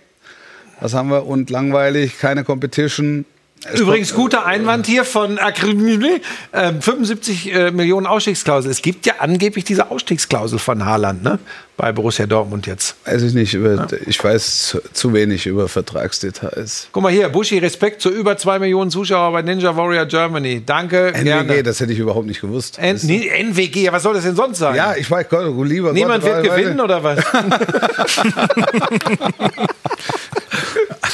[0.81, 1.27] Was haben wir?
[1.27, 3.25] Und langweilig, keine Competition.
[3.65, 6.21] Es Übrigens, guter Einwand hier von Akribini.
[6.53, 8.71] Ähm, 75 äh, Millionen Ausstiegsklausel.
[8.71, 11.39] Es gibt ja angeblich diese Ausstiegsklausel von Haaland ne?
[11.77, 12.97] bei Borussia Dortmund jetzt.
[13.07, 16.89] Weiß ich nicht, über, ich weiß zu, zu wenig über Vertragsdetails.
[16.93, 20.63] Guck mal hier, Buschi, Respekt zu über zwei Millionen Zuschauer bei Ninja Warrior Germany.
[20.65, 21.63] Danke, NWG, gerne.
[21.63, 22.79] das hätte ich überhaupt nicht gewusst.
[22.79, 24.77] N nee, NWG, ja, was soll das denn sonst sein?
[24.77, 27.19] ja, ich weiß, Gott, lieber Niemand Gott, wird gewinnen oder was?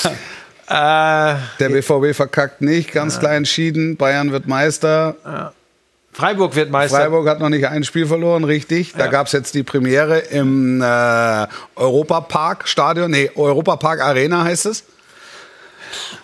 [0.68, 3.96] äh, Der BVB verkackt nicht, ganz klar entschieden.
[3.96, 5.52] Bayern wird Meister.
[6.12, 6.98] Freiburg wird Meister.
[6.98, 8.92] Freiburg hat noch nicht ein Spiel verloren, richtig.
[8.96, 11.46] Da gab es jetzt die Premiere im äh,
[11.76, 14.84] Europapark Stadion, nee, Europapark Arena heißt es.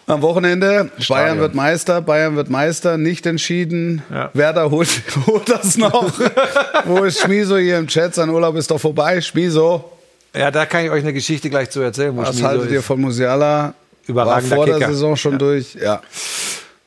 [0.07, 4.03] Am Wochenende, Bayern wird Meister, Bayern wird Meister, nicht entschieden.
[4.11, 4.31] Ja.
[4.33, 4.89] Werder holt,
[5.27, 6.11] holt das noch.
[6.85, 8.15] Wo ist Schmiso hier im Chat?
[8.15, 9.21] Sein Urlaub ist doch vorbei.
[9.21, 9.85] Schmiso,
[10.35, 12.17] Ja, da kann ich euch eine Geschichte gleich zu erzählen.
[12.17, 13.75] Was haltet ihr von Musiala?
[14.09, 14.89] Überragender War vor der Kicker.
[14.89, 15.75] Saison schon durch.
[15.75, 16.01] Ja.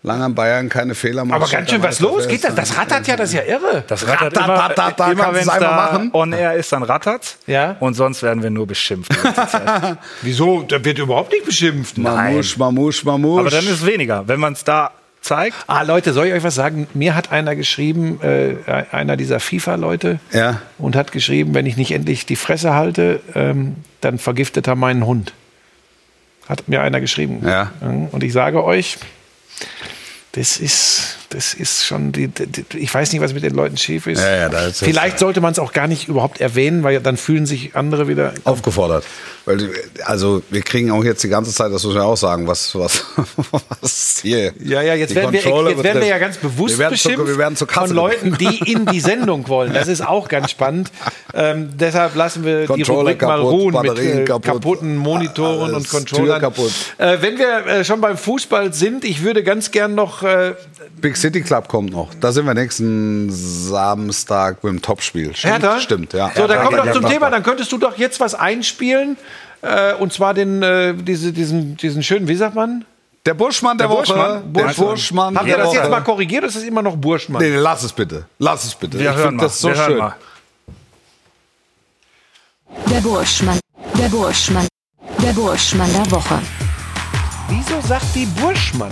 [0.03, 1.43] Lange an Bayern, keine Fehler machen.
[1.43, 2.27] Aber ganz schön was los.
[2.27, 2.55] Geht das?
[2.55, 3.83] Das rattert ja, das ist ja irre.
[3.87, 6.09] Das rattert Ratter, immer, ratter, ratter, immer kannst wenn es einmal da machen?
[6.13, 7.37] on air ist, dann rattert's.
[7.45, 7.75] Ja.
[7.79, 9.11] Und sonst werden wir nur beschimpft.
[10.23, 10.63] Wieso?
[10.63, 11.99] Da wird überhaupt nicht beschimpft.
[11.99, 13.39] Mamusch, Mamusch, Mamusch.
[13.41, 14.27] Aber dann ist es weniger.
[14.27, 14.89] Wenn man es da
[15.21, 16.87] zeigt, Ah, Leute, soll ich euch was sagen?
[16.95, 18.55] Mir hat einer geschrieben, äh,
[18.91, 20.61] einer dieser FIFA-Leute, Ja.
[20.79, 25.05] und hat geschrieben, wenn ich nicht endlich die Fresse halte, ähm, dann vergiftet er meinen
[25.05, 25.33] Hund.
[26.51, 27.47] Hat mir einer geschrieben.
[27.47, 27.71] Ja.
[27.79, 28.97] Und ich sage euch,
[30.33, 34.07] das ist, das ist schon, die, die, ich weiß nicht, was mit den Leuten schief
[34.07, 34.19] ist.
[34.19, 37.45] Ja, ja, ist Vielleicht sollte man es auch gar nicht überhaupt erwähnen, weil dann fühlen
[37.45, 38.33] sich andere wieder.
[38.43, 39.05] aufgefordert.
[39.45, 39.69] Weil,
[40.05, 43.05] also wir kriegen auch jetzt die ganze Zeit, das muss man auch sagen, was, was,
[43.81, 44.53] was hier.
[44.63, 47.37] Ja, ja, jetzt die werden, wir, jetzt werden wir ja ganz bewusst wir beschimpft Zu,
[47.37, 49.73] wir von Leuten, die in die Sendung wollen.
[49.73, 50.91] Das ist auch ganz spannend.
[51.33, 54.97] Ähm, deshalb lassen wir die Controller Rubrik mal kaputt, ruhen mit Batterien äh, kaputt, kaputten
[54.97, 56.43] Monitoren und Controllern.
[56.97, 60.53] Äh, wenn wir äh, schon beim Fußball sind, ich würde ganz gern noch äh,
[60.99, 62.13] Big City Club kommt noch.
[62.19, 65.35] Da sind wir nächsten Samstag mit dem Topspiel.
[65.35, 65.79] Stimmt, Hertha?
[65.79, 66.31] Stimmt, ja.
[66.35, 67.09] So, dann wir gegen doch zum.
[67.09, 67.29] Thema.
[67.29, 69.17] Dann könntest du doch jetzt was einspielen.
[69.61, 72.85] Äh, und zwar den, äh, diese, diesen, diesen schönen, wie sagt man?
[73.25, 74.07] Der Burschmann der, Der Woche.
[74.07, 74.53] Burschmann.
[74.53, 74.87] Der Burschmann.
[74.87, 77.41] Burschmann Habt ihr das jetzt mal korrigiert oder ist das immer noch Burschmann?
[77.41, 78.25] Nee, lass es bitte.
[78.39, 78.97] Lass es bitte.
[78.97, 79.97] Wir ich hören finde das so wir schön.
[79.97, 80.15] mal.
[82.89, 83.59] Der Burschmann.
[83.99, 84.67] Der Burschmann.
[85.23, 86.39] Der Burschmann der Woche.
[87.49, 88.91] Wieso sagt die Burschmann?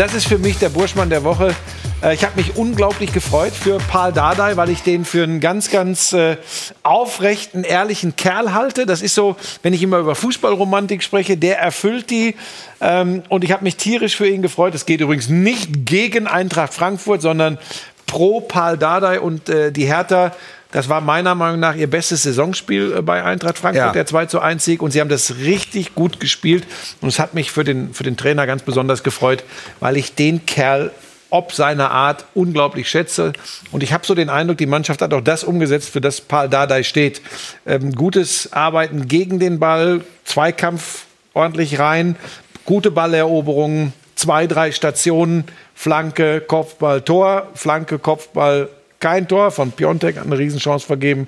[0.00, 1.54] Das ist für mich der Burschmann der Woche.
[2.02, 5.70] Äh, Ich habe mich unglaublich gefreut für Paul Dardai, weil ich den für einen ganz,
[5.70, 6.38] ganz äh,
[6.82, 8.86] aufrechten, ehrlichen Kerl halte.
[8.86, 12.34] Das ist so, wenn ich immer über Fußballromantik spreche, der erfüllt die.
[12.80, 14.74] Ähm, und ich habe mich tierisch für ihn gefreut.
[14.74, 17.58] Es geht übrigens nicht gegen Eintracht Frankfurt, sondern
[18.06, 20.32] pro Paul Dardai und äh, die Hertha.
[20.72, 23.92] Das war meiner Meinung nach ihr bestes Saisonspiel äh, bei Eintracht Frankfurt, Ja.
[23.92, 24.82] der 2 zu 1 Sieg.
[24.82, 26.66] Und sie haben das richtig gut gespielt.
[27.00, 29.44] Und es hat mich für den, für den Trainer ganz besonders gefreut,
[29.80, 30.90] weil ich den Kerl
[31.32, 33.32] ob seiner Art unglaublich schätze.
[33.70, 36.48] Und ich habe so den Eindruck, die Mannschaft hat auch das umgesetzt, für das Paul
[36.48, 37.22] Dardai steht.
[37.66, 42.16] Ähm, gutes Arbeiten gegen den Ball, Zweikampf ordentlich rein,
[42.64, 48.68] gute Balleroberungen, zwei, drei Stationen, Flanke, Kopfball, Tor, Flanke, Kopfball,
[49.00, 49.50] kein Tor.
[49.50, 51.26] Von Piontek hat eine Riesenchance vergeben.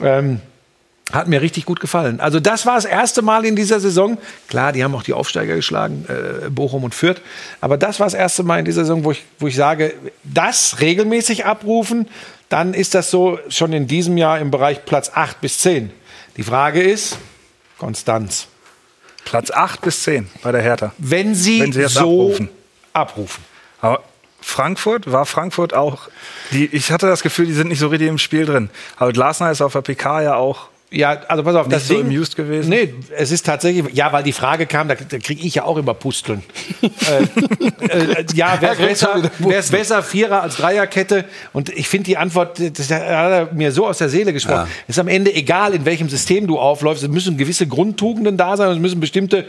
[0.00, 0.40] Ähm,
[1.12, 2.20] hat mir richtig gut gefallen.
[2.20, 4.16] Also das war das erste Mal in dieser Saison.
[4.48, 7.20] Klar, die haben auch die Aufsteiger geschlagen, äh, Bochum und Fürth.
[7.60, 9.92] Aber das war das erste Mal in dieser Saison, wo ich, wo ich sage,
[10.24, 12.08] das regelmäßig abrufen,
[12.48, 15.90] dann ist das so schon in diesem Jahr im Bereich Platz 8 bis 10.
[16.36, 17.18] Die Frage ist,
[17.78, 18.46] Konstanz.
[19.24, 20.92] Platz 8 bis 10 bei der Hertha.
[20.98, 22.48] Wenn sie, Wenn sie so abrufen.
[22.92, 23.44] abrufen.
[23.80, 24.02] Aber
[24.42, 26.08] Frankfurt war Frankfurt auch.
[26.50, 28.70] Die, ich hatte das Gefühl, die sind nicht so richtig im Spiel drin.
[28.96, 30.68] Aber Glasner ist auf der PK ja auch.
[30.92, 32.68] Ja, also pass auf, Nicht das so Ding, amused gewesen?
[32.68, 35.78] Nee, es ist tatsächlich, ja, weil die Frage kam, da, da kriege ich ja auch
[35.78, 36.42] immer Pusteln.
[36.82, 37.22] äh,
[37.86, 41.24] äh, ja, wäre es kriegt schon besser, wär's besser Vierer als Dreierkette?
[41.52, 44.68] Und ich finde die Antwort, das hat er mir so aus der Seele gesprochen.
[44.86, 47.02] Ist am Ende egal, in welchem System du aufläufst.
[47.02, 49.46] Es müssen gewisse Grundtugenden da sein, es müssen bestimmte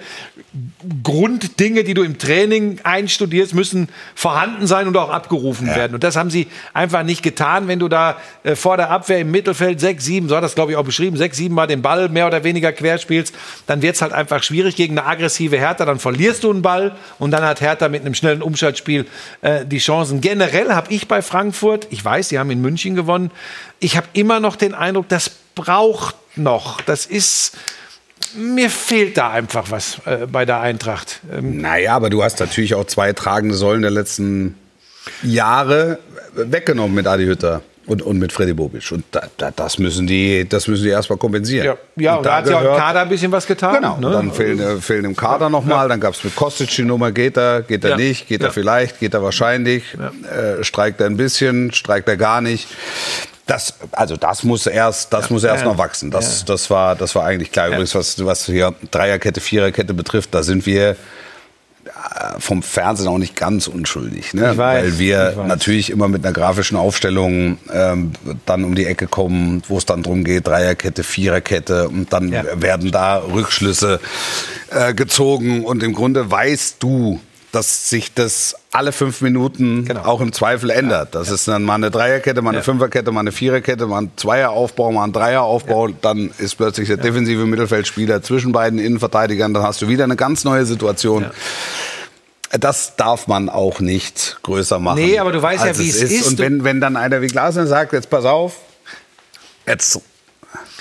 [1.03, 5.93] Grunddinge, die du im Training einstudierst, müssen vorhanden sein und auch abgerufen werden.
[5.95, 7.67] Und das haben sie einfach nicht getan.
[7.67, 10.71] Wenn du da äh, vor der Abwehr im Mittelfeld sechs, sieben, so hat das glaube
[10.71, 13.33] ich auch beschrieben, sechs, sieben Mal den Ball mehr oder weniger quer spielst,
[13.67, 15.85] dann wird es halt einfach schwierig gegen eine aggressive Hertha.
[15.85, 19.05] Dann verlierst du einen Ball und dann hat Hertha mit einem schnellen Umschaltspiel
[19.41, 20.21] äh, die Chancen.
[20.21, 23.31] Generell habe ich bei Frankfurt, ich weiß, sie haben in München gewonnen,
[23.79, 26.81] ich habe immer noch den Eindruck, das braucht noch.
[26.81, 27.57] Das ist
[28.35, 31.19] mir fehlt da einfach was äh, bei der Eintracht.
[31.31, 34.57] Ähm, Naja, aber du hast natürlich auch zwei tragende Säulen der letzten
[35.21, 35.99] Jahre
[36.33, 38.91] weggenommen mit Adi Hütter und, und mit Freddy Bobic.
[38.91, 41.65] Und da, da, das müssen die, das müssen die erstmal kompensieren.
[41.65, 43.75] ja, ja und, da hat sie auch im gehört- Kader ein bisschen was getan.
[43.75, 44.11] Genau, ne?
[44.11, 45.89] dann fehlen, äh, fehlen im Kader nochmal.
[45.89, 47.97] Dann gab es mit Kostic die Nummer, geht er, geht er Ja.
[47.97, 48.47] nicht, geht Ja.
[48.47, 52.67] er vielleicht, geht er wahrscheinlich, äh, streikt er ein bisschen, streikt er gar nicht.
[53.45, 55.69] Das, also das muss erst, das muss erst Ja.
[55.71, 56.09] noch wachsen.
[56.09, 57.67] Das, das, war, das war eigentlich klar.
[57.67, 60.95] Übrigens, was, was hier Dreierkette, Viererkette betrifft, da sind wir
[62.39, 64.57] vom Fernsehen auch nicht ganz unschuldig, ne?
[64.57, 68.11] Weiß, weil wir natürlich immer mit einer grafischen Aufstellung ähm,
[68.45, 72.43] dann um die Ecke kommen, wo es dann drum geht, Dreierkette, Viererkette und dann Ja.
[72.55, 73.99] werden da Rückschlüsse
[74.71, 77.19] äh, gezogen und im Grunde weißt du,
[77.53, 80.01] dass sich das alle fünf Minuten Genau.
[80.05, 81.13] auch im Zweifel ändert.
[81.15, 82.63] Das ist dann mal eine Dreierkette, mal eine Ja.
[82.63, 85.89] Fünferkette, mal eine Viererkette, mal ein Zweieraufbau, mal ein Dreieraufbau.
[85.89, 89.53] Dann ist plötzlich der defensive Mittelfeldspieler zwischen beiden Innenverteidigern.
[89.53, 91.27] Dann hast du wieder eine ganz neue Situation.
[92.59, 94.99] Das darf man auch nicht größer machen.
[94.99, 96.27] Nee, aber du weißt ja, wie es ist.
[96.27, 98.57] Und wenn, wenn dann einer wie Glasner sagt, jetzt pass auf,
[99.67, 100.01] jetzt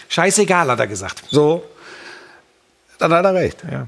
[0.08, 1.22] Scheißegal, hat er gesagt.
[1.30, 1.64] so,
[3.02, 3.58] dann hat er recht.
[3.70, 3.86] Ja.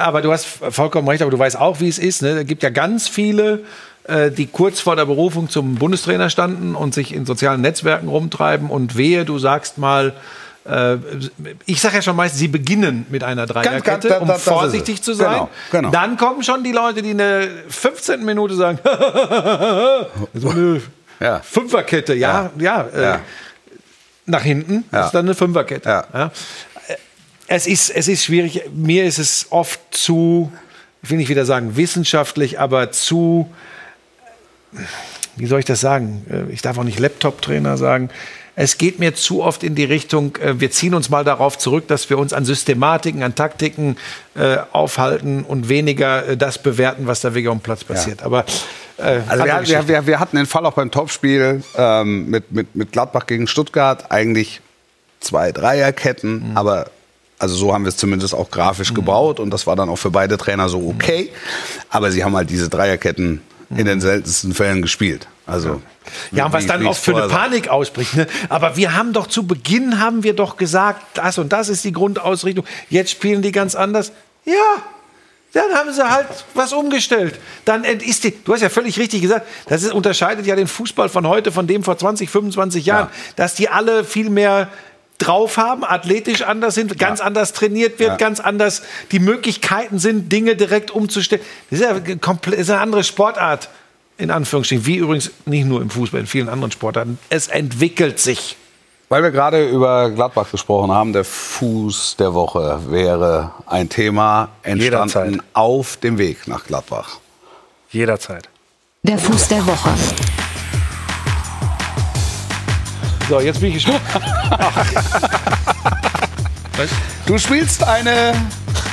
[0.00, 2.22] Aber du hast vollkommen recht, aber du weißt auch, wie es ist.
[2.22, 2.40] Ne?
[2.40, 3.60] Es gibt ja ganz viele,
[4.04, 8.70] äh, die kurz vor der Berufung zum Bundestrainer standen und sich in sozialen Netzwerken rumtreiben
[8.70, 10.12] und wehe, du sagst mal,
[10.66, 10.96] äh,
[11.66, 15.12] ich sage ja schon meist, sie beginnen mit einer Dreierkette, ganz- um das vorsichtig zu
[15.14, 15.30] sein.
[15.32, 15.90] Genau, genau.
[15.90, 18.24] Dann kommen schon die Leute, die in der 15.
[18.24, 18.78] Minute sagen,
[20.34, 20.80] so eine
[21.20, 21.40] Ja.
[21.40, 23.20] Fünferkette, ja, ja, äh, Ja.
[24.26, 25.06] nach hinten Ja.
[25.06, 26.04] ist dann eine Fünferkette.
[27.48, 27.54] Ja.
[27.56, 28.62] Es, ist, es ist schwierig.
[28.74, 30.52] Mir ist es oft zu,
[31.02, 33.50] ich will nicht wieder sagen wissenschaftlich, aber zu
[35.36, 36.24] wie soll ich das sagen?
[36.30, 38.10] Äh, Ich darf auch nicht Laptop-Trainer sagen.
[38.56, 41.88] Es geht mir zu oft in die Richtung, äh, wir ziehen uns mal darauf zurück,
[41.88, 43.96] dass wir uns an Systematiken, an Taktiken
[44.36, 48.22] äh, aufhalten und weniger äh, das bewerten, was da wirklich auf dem Platz passiert.
[48.22, 48.44] Aber
[48.98, 52.76] äh, Also wir, wir, wir, wir hatten den Fall auch beim Topspiel ähm, mit, mit,
[52.76, 54.60] mit Gladbach gegen Stuttgart eigentlich
[55.20, 56.56] zwei Dreierketten, Mhm.
[56.56, 56.90] aber
[57.44, 60.10] also so haben wir es zumindest auch grafisch gebaut und das war dann auch für
[60.10, 61.30] beide Trainer so okay.
[61.88, 63.40] Aber sie haben halt diese Dreierketten
[63.76, 65.28] in den seltensten Fällen gespielt.
[65.46, 66.38] Also Mhm.
[66.38, 67.28] Ja, und was dann oft es für eine.
[67.28, 68.14] Panik ausbricht.
[68.14, 68.26] Ne?
[68.48, 71.92] Aber wir haben doch zu Beginn, haben wir doch gesagt, das und das ist die
[71.92, 72.64] Grundausrichtung.
[72.90, 74.12] Jetzt spielen die ganz anders.
[74.44, 74.54] Ja,
[75.52, 77.38] dann haben sie halt was umgestellt.
[77.64, 81.08] Dann ist die, du hast ja völlig richtig gesagt, das ist, unterscheidet ja den Fußball
[81.08, 84.68] von heute von dem vor 20, 25 Jahren, dass die alle viel mehr
[85.18, 88.16] drauf haben, athletisch anders sind, ganz anders trainiert wird, Ja.
[88.16, 91.42] ganz anders die Möglichkeiten sind, Dinge direkt umzustellen.
[91.70, 93.68] Das ist ja komplett, ist eine andere Sportart,
[94.18, 97.18] in Anführungsstrichen, wie übrigens nicht nur im Fußball, in vielen anderen Sportarten.
[97.30, 98.56] Es entwickelt sich.
[99.08, 104.82] Weil wir gerade über Gladbach gesprochen haben, der Fuß der Woche wäre ein Thema entstanden
[104.82, 105.40] Jederzeit.
[105.52, 107.18] auf dem Weg nach Gladbach.
[107.90, 108.48] Jederzeit.
[109.02, 109.90] Der Fuß der Woche.
[113.28, 114.00] So, jetzt bin ich gespannt.
[117.26, 118.34] Du spielst eine,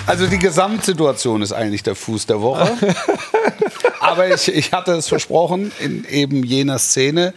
[0.08, 2.72] also die Gesamtsituation ist eigentlich der Fuß der Woche.
[4.00, 7.34] Aber ich, ich hatte es versprochen in eben jener Szene.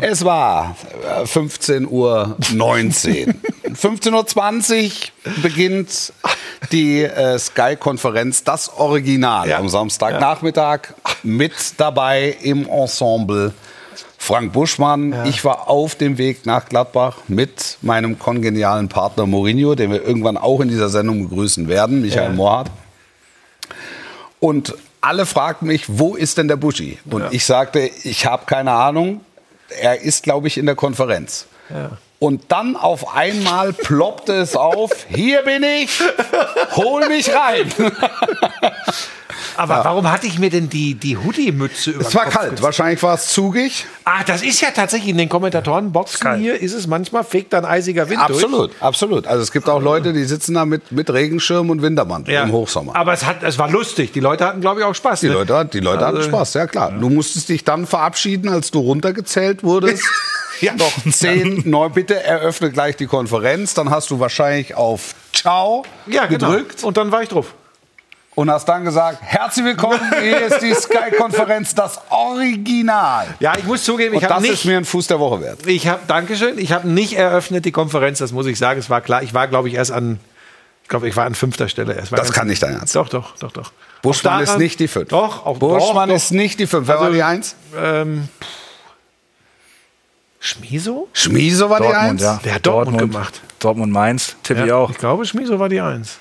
[0.00, 0.76] Es war
[1.20, 2.36] äh, 15.19 Uhr.
[2.38, 6.12] 15.20 Uhr beginnt
[6.72, 9.58] die äh, Sky-Konferenz, das Original Ja.
[9.58, 10.80] am Samstagnachmittag.
[11.22, 13.52] Mit dabei im Ensemble
[14.16, 15.26] Frank Buschmann.
[15.26, 20.36] Ich war auf dem Weg nach Gladbach mit meinem kongenialen Partner Mourinho, den wir irgendwann
[20.36, 22.34] auch in dieser Sendung begrüßen werden, Michael Ja.
[22.36, 22.70] Mohrhardt.
[24.40, 26.98] Und alle fragten mich, wo ist denn der Buschi?
[27.10, 29.20] Und ich sagte, ich habe keine Ahnung.
[29.80, 31.46] Er ist, glaube ich, in der Konferenz.
[32.20, 36.02] Und dann auf einmal ploppte es auf, hier bin ich,
[36.74, 37.70] hol mich rein.
[39.56, 42.62] Aber warum hatte ich mir denn die, die Hoodie-Mütze über Es war Kopf kalt, gezogen?
[42.64, 43.86] wahrscheinlich war es zugig.
[44.04, 48.08] Ah, das ist ja tatsächlich in den Kommentatorenboxen hier, ist es manchmal, fegt dann eisiger
[48.08, 48.42] Wind durch.
[48.44, 49.26] Absolut, absolut.
[49.26, 52.42] Also es gibt auch Leute, die sitzen da mit, mit Regenschirm und Wintermantel Ja.
[52.44, 52.94] im Hochsommer.
[52.96, 54.12] Aber es, hat, es war lustig.
[54.12, 55.20] Die Leute hatten, glaube ich, auch Spaß.
[55.20, 55.34] Die ne?
[55.34, 56.90] Leute, die Leute hatten Also- Spaß, ja klar.
[56.92, 60.02] Du musstest dich dann verabschieden, als du runtergezählt wurdest.
[60.60, 60.74] Ja.
[60.74, 63.74] Noch zehn, neun, bitte eröffne gleich die Konferenz.
[63.74, 66.48] Dann hast du wahrscheinlich auf Ciao ja, genau.
[66.50, 67.54] gedrückt Und dann war ich drauf.
[68.34, 73.26] und hast dann gesagt, herzlich willkommen, hier ist die Sky-Konferenz, das Original.
[73.40, 74.64] Ja, ich muss zugeben, ich habe das ist nicht...
[74.66, 75.66] mir ein Fuß der Woche wert.
[75.66, 79.00] Ich habe, Dankeschön, ich habe nicht eröffnet die Konferenz, das muss ich sagen, es war
[79.00, 79.22] klar.
[79.22, 80.18] Ich war, glaube ich, erst an,
[80.82, 81.88] ich glaube, ich war an fünfter Stelle.
[81.96, 82.96] War Das ganz- kann nicht dein Ernst.
[82.96, 83.72] Doch, doch, doch, doch.
[84.02, 85.08] Buschmann Auch ist daran- nicht die Fünf.
[85.08, 86.86] Doch, auch Buschmann doch, ist nicht die Fünf.
[86.88, 87.56] Wer war Also- die Eins?
[87.72, 87.78] doch.
[87.82, 88.28] Ähm, Schmiso?
[90.40, 92.22] Schmieso war die Dortmund, Eins?
[92.22, 92.40] ja.
[92.44, 93.40] Der hat Dortmund gemacht.
[93.58, 94.90] Dortmund Mainz, tippe ich Ja, auch.
[94.90, 96.18] Ich glaube, Schmiso war die Eins.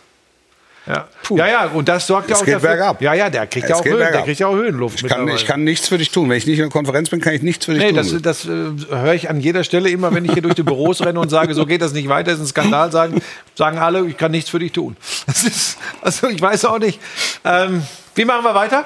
[0.87, 1.05] Ja.
[1.31, 2.69] ja, ja, und das sorgt ja Es auch geht dafür.
[2.69, 3.01] bergab.
[3.01, 5.01] Ja, ja, der kriegt ja auch Höhen, der kriegt ja auch Höhenluft.
[5.03, 6.29] Ich kann, ich kann nichts für dich tun.
[6.29, 7.97] Wenn ich nicht in der Konferenz bin, kann ich nichts für dich Nee, tun.
[7.97, 8.49] das, das äh,
[8.95, 11.53] höre ich an jeder Stelle immer, wenn ich hier durch die Büros renne und sage,
[11.55, 13.21] so geht das nicht weiter, ist ein Skandal, sagen,
[13.53, 14.95] sagen alle, ich kann nichts für dich tun.
[15.27, 17.01] Das ist, also ich weiß auch nicht.
[17.43, 17.83] Ähm,
[18.15, 18.85] wie machen wir weiter?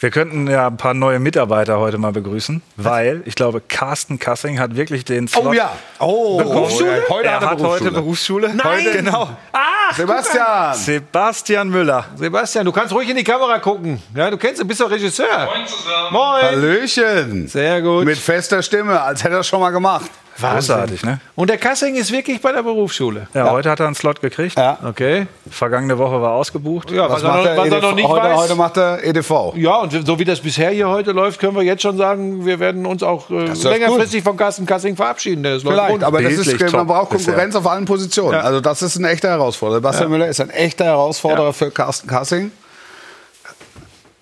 [0.00, 4.58] Wir könnten ja ein paar neue Mitarbeiter heute mal begrüßen, weil ich glaube, Carsten Kassing
[4.58, 5.48] hat wirklich den Slot.
[5.48, 5.72] oh ja.
[5.98, 7.02] Oh, Berufsschule?
[7.10, 8.54] Heute er hat er hat heute Berufsschule.
[8.54, 8.64] Nein!
[8.64, 9.28] Heute, genau.
[9.52, 10.74] Ach, Sebastian.
[10.74, 12.06] Sebastian Müller.
[12.16, 14.02] Sebastian, du kannst ruhig in die Kamera gucken.
[14.14, 15.26] Ja, du kennst, du bist doch Regisseur.
[15.44, 16.12] Moin zusammen.
[16.12, 16.42] Moin.
[16.44, 17.48] Hallöchen.
[17.48, 18.06] Sehr gut.
[18.06, 20.10] Mit fester Stimme, als hätte er es schon mal gemacht.
[20.40, 21.20] Großartig, ne?
[21.34, 23.28] Und der Kassing ist wirklich bei der Berufsschule.
[23.34, 24.58] Ja, heute hat er einen Slot gekriegt.
[24.58, 24.78] Ja.
[24.84, 25.26] Okay.
[25.50, 26.90] Vergangene Woche war ausgebucht.
[26.90, 28.36] Ja, was, Was er macht noch, was er noch nicht heute, weiß.
[28.38, 29.54] heute macht er E EDV.
[29.56, 32.60] Ja, und so wie das bisher hier heute läuft, können wir jetzt schon sagen, wir
[32.60, 35.42] werden uns auch äh, ist längerfristig von Carsten Kassing verabschieden.
[35.42, 36.04] Der ist Vielleicht, rund.
[36.04, 38.34] aber das ist, Bildlich man top braucht Konkurrenz auf allen Positionen.
[38.34, 38.40] Ja.
[38.40, 39.82] Also das ist eine echte Herausforderung.
[39.82, 42.52] Sebastian Müller ist ein echter Herausforderer für Carsten Kassing.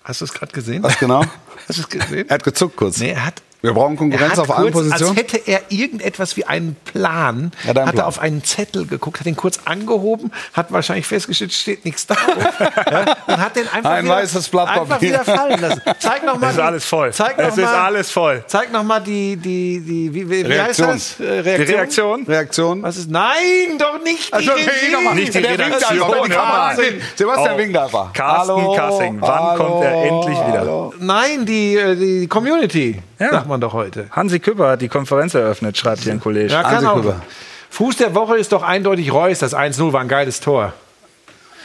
[0.03, 0.81] Hast du es gerade gesehen?
[0.81, 1.23] Was genau?
[1.67, 2.27] Hast du es gesehen?
[2.27, 2.99] Er hat gezuckt kurz.
[2.99, 3.41] Nee, er hat.
[3.61, 5.17] Wir brauchen Er Konkurrenz hat auf allen kurz, Positionen.
[5.17, 7.97] Als hätte er irgendetwas wie einen Plan, Ja, hat Plan.
[7.97, 12.19] er auf einen Zettel geguckt, hat den kurz angehoben, hat wahrscheinlich festgestellt, steht nichts drauf.
[12.91, 15.09] ja, und hat den einfach, Ein wieder, weißes Blatt einfach Papier.
[15.09, 15.81] wieder fallen lassen.
[15.99, 16.45] Zeig noch mal.
[16.47, 17.11] Es ist die- alles voll.
[17.13, 18.43] Zeig noch Es ist mal, alles voll.
[18.47, 20.87] Zeig noch mal die, die, die wie, wie, wie heißt Reaktion.
[20.89, 21.19] das?
[21.19, 22.23] Äh, Die Reaktion?
[22.25, 22.81] Reaktion.
[22.83, 23.11] Was ist?
[23.11, 24.69] Nein, doch nicht die Also, Regie.
[24.93, 25.15] nochmal.
[25.15, 27.01] Nicht die Der Redaktion, angeht.
[27.17, 27.79] Sebastian Oh.
[27.79, 28.13] einfach.
[28.13, 30.59] Carsten Hallo, Kassing, wann hallo, kommt er endlich wieder?
[30.59, 30.93] hallo.
[30.99, 33.31] Nein, die, äh, die Community, Ja.
[33.31, 34.07] sagt man doch heute.
[34.11, 36.51] Hansi Küpper hat die Konferenz eröffnet, schreibt hier ein Kollege.
[36.53, 36.85] Ja, Hansi.
[36.87, 37.21] Küpper.
[37.69, 39.39] Fuß der Woche ist doch eindeutig Reus.
[39.39, 40.73] Das 1-0 war ein geiles Tor.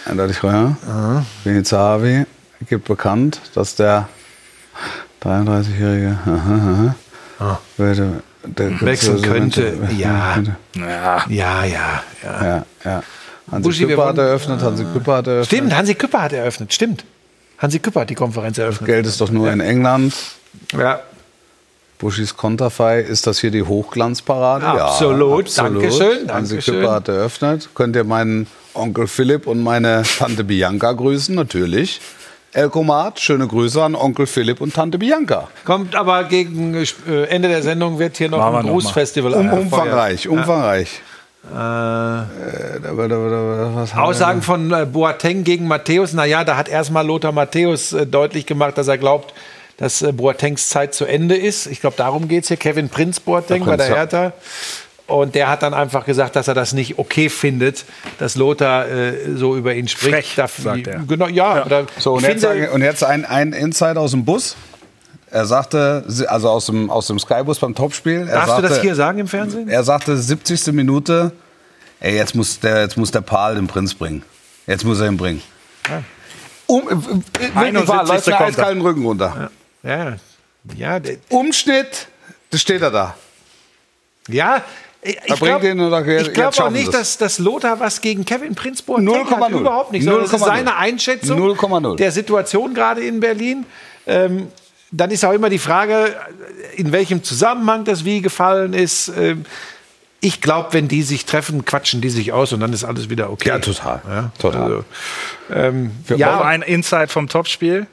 [0.04, 0.76] Eindeutig, ja.
[1.44, 2.26] Vinizavi
[2.68, 4.08] gibt bekannt, dass der
[5.22, 6.18] 33-Jährige.
[6.26, 6.94] Aha,
[7.38, 7.60] aha.
[7.76, 10.36] Warte, der- Wechseln könnte, ja.
[10.76, 11.24] Ja.
[11.28, 12.02] Ja, ja, ja.
[12.22, 13.02] Ja, ja.
[13.50, 15.46] Hansi Buschi, Küpper hat eröffnet, Hansi Küpper hat eröffnet.
[15.46, 17.04] Stimmt, Hansi Küpper hat eröffnet, stimmt.
[17.58, 18.86] Hansi Küpper hat die Konferenz eröffnet.
[18.86, 20.14] Geld ist doch nur in England.
[20.76, 21.00] Ja,
[22.04, 24.66] Buschis Konterfei, ist das hier die Hochglanzparade?
[24.66, 25.56] Absolut.
[25.56, 26.74] Dankeschön, Hansi Dankeschön.
[26.80, 27.70] Küpper hat eröffnet.
[27.74, 31.34] Könnt ihr meinen Onkel Philipp und meine Tante Bianca grüßen?
[31.34, 32.02] Natürlich.
[32.52, 35.48] Elkomat, schöne Grüße an Onkel Philipp und Tante Bianca.
[35.64, 39.38] kommt aber gegen äh, Ende der Sendung wird hier noch Machen ein noch Grußfestival Um,
[39.48, 39.62] angefeuert.
[39.72, 41.00] umfangreich, umfangreich.
[41.50, 46.12] Äh, Äh, da- da- da- da- was haben wir Aussagen von äh, Boateng gegen Matthäus.
[46.12, 49.32] Naja, da hat erstmal Lothar Matthäus äh, deutlich gemacht, dass er glaubt,
[49.76, 51.66] dass äh, Boatengs Zeit zu Ende ist.
[51.66, 52.56] Ich glaube, darum geht es hier.
[52.56, 53.96] Kevin Prinz Boateng bei Prinz, der ja.
[53.96, 54.32] Hertha.
[55.06, 57.84] Und der hat dann einfach gesagt, dass er das nicht okay findet,
[58.18, 60.14] dass Lothar äh, so über ihn spricht.
[60.14, 61.00] Frech, Dafür- sagt er.
[61.06, 61.64] Genau, ja.
[61.66, 64.56] Oder So, und jetzt, und jetzt ein, ein Insight aus dem Bus.
[65.30, 68.20] Er sagte, also aus dem, aus dem Skybus beim Topspiel.
[68.20, 69.68] Er Darfst sagte, du das hier sagen im Fernsehen?
[69.68, 70.68] Er sagte, 70.
[70.68, 71.32] Minute,
[72.00, 74.22] ey, jetzt muss der, jetzt muss der Pal den Prinz bringen.
[74.66, 75.42] Jetzt muss er ihn bringen.
[76.66, 77.88] Um, äh, äh, wirklich 71.
[77.88, 78.46] wahr, läuft mir kommt er.
[78.46, 79.32] eiskalten Rücken runter.
[79.38, 79.50] Ja,
[79.84, 82.08] ja, der- Umschnitt,
[82.50, 83.16] da steht er da.
[84.28, 84.62] ja.
[85.06, 89.38] Ich, ich glaube auch schaffen nicht, dass, dass Lothar was gegen Kevin Prinz Boateng 0,0.
[89.38, 89.50] hat.
[89.50, 90.02] Überhaupt nicht.
[90.04, 90.44] Sondern das ist 0,0.
[90.46, 91.96] seine Einschätzung 0,0.
[91.96, 93.66] der Situation gerade in Berlin.
[94.06, 94.48] Ähm,
[94.90, 96.16] dann ist auch immer die Frage,
[96.76, 99.08] in welchem Zusammenhang das wie gefallen ist.
[99.08, 99.44] Ähm,
[100.20, 103.28] ich glaube, wenn die sich treffen, quatschen die sich aus und dann ist alles wieder
[103.30, 103.50] okay.
[103.50, 104.00] Ja, total.
[104.08, 104.62] Ja, Total.
[104.62, 104.84] Also,
[105.52, 106.16] ähm, Ja.
[106.16, 107.86] ja, ein Insight vom Topspiel.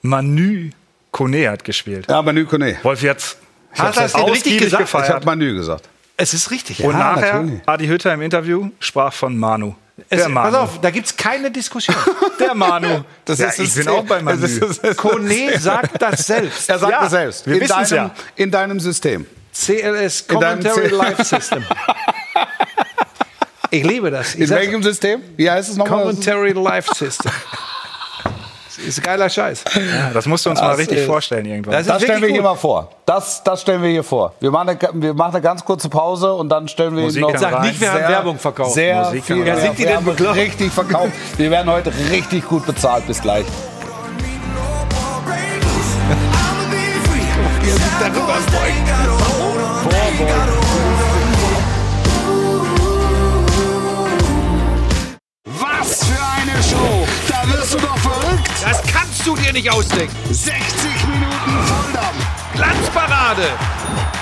[0.00, 0.70] Manu
[1.14, 2.06] Kone hat gespielt.
[2.10, 2.76] Ja, Manu Kone.
[2.82, 3.36] Wolf jetzt
[3.78, 4.82] Hat es denn richtig gesagt?
[4.88, 5.24] Ich habe gefeiert.
[5.24, 5.88] Manu gesagt.
[6.16, 6.82] es ist richtig.
[6.82, 6.98] Und ja.
[7.14, 7.60] nachher, natürlich.
[7.66, 9.76] Adi Hütter im Interview sprach von Manu.
[10.10, 10.50] Es, Der Manu.
[10.50, 11.94] pass auf, da gibt es keine Diskussion.
[12.40, 13.04] Der Manu.
[13.24, 14.40] Das ja, ist ich das bin auch bei Manu.
[14.40, 16.68] Das ist das- Kone sagt das selbst.
[16.68, 17.46] Er sagt Ja, es selbst.
[17.46, 18.10] wir in deinem, ja.
[18.34, 19.24] In deinem System.
[19.52, 21.64] CLS In deinem Commentary Live System.
[23.70, 24.34] Ich liebe das.
[24.34, 25.22] Ich In welchem System?
[25.36, 26.00] Wie heißt es nochmal?
[26.00, 27.30] Commentary Live System.
[28.86, 29.64] Das ist geiler Scheiß.
[29.74, 31.72] Ja, das musst du uns mal Das richtig ist- vorstellen irgendwann.
[31.72, 32.50] Das Das stellen wir wirklich hier gut.
[32.50, 32.88] mal vor.
[33.06, 34.32] Das, das stellen wir hier vor.
[34.40, 37.36] Wir machen, eine, wir machen eine ganz kurze Pause und dann stellen wir Musik noch
[37.36, 38.74] Sag nicht, wir haben Werbung verkauft.
[38.74, 39.56] Sehr Musik viel mehr.
[39.56, 40.36] Sind die Wir denn haben bekloppt?
[40.36, 41.12] richtig verkauft.
[41.36, 43.06] Wir werden heute richtig gut bezahlt.
[43.06, 43.44] Bis gleich.
[55.44, 57.06] Was für eine Show!
[57.28, 57.96] Da wirst du doch
[59.44, 60.14] dir nicht ausdenken.
[60.30, 60.54] 60
[61.08, 62.54] Minuten Volldampf!
[62.54, 63.42] Glanzparade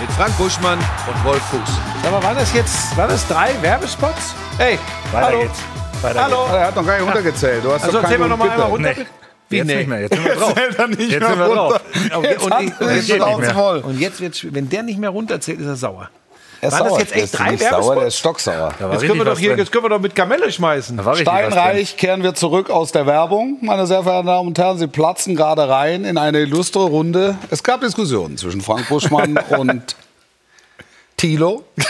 [0.00, 2.10] mit Frank Buschmann und Wolf Fuß.
[2.10, 4.34] Mal, waren das jetzt waren das drei Werbespots?
[4.58, 4.78] Hey,
[5.12, 5.40] Weiter hallo.
[5.42, 5.58] geht's.
[6.02, 6.46] Weiter Hallo.
[6.52, 7.64] Er hat noch gar nicht runtergezählt.
[7.64, 8.54] Du hast Also doch erzähl mal noch mal Bitte.
[8.54, 8.88] einmal runter.
[8.88, 8.94] Nee.
[8.94, 9.10] geht's.
[9.48, 9.76] Wie, Jetzt nee.
[9.76, 10.00] nicht mehr.
[10.00, 10.54] Jetzt sind wir drauf.
[10.54, 11.80] Zählt er nicht Jetzt mehr sind wir runter.
[12.16, 15.60] Und, Jetzt und, er und, die jetzt, und jetzt wird's, wenn der nicht mehr runterzählt,
[15.60, 16.10] ist er sauer.
[16.62, 18.06] Er ist Waren das jetzt echt drei sauer, der Werbespots?
[18.06, 18.74] ist stocksauer.
[18.78, 19.58] Da war Jetzt können, wir doch hier, drin.
[19.58, 21.04] jetzt können wir doch mit Kamelle schmeißen.
[21.04, 21.16] War.
[21.16, 23.58] Steinreich kehren wir zurück aus der Werbung.
[23.62, 27.36] Meine sehr verehrten Damen und Herren, Sie platzen gerade rein in eine illustre Runde.
[27.50, 29.96] Es gab Diskussionen zwischen Frank Buschmann und
[31.16, 31.64] Thilo.
[31.76, 31.84] Nee,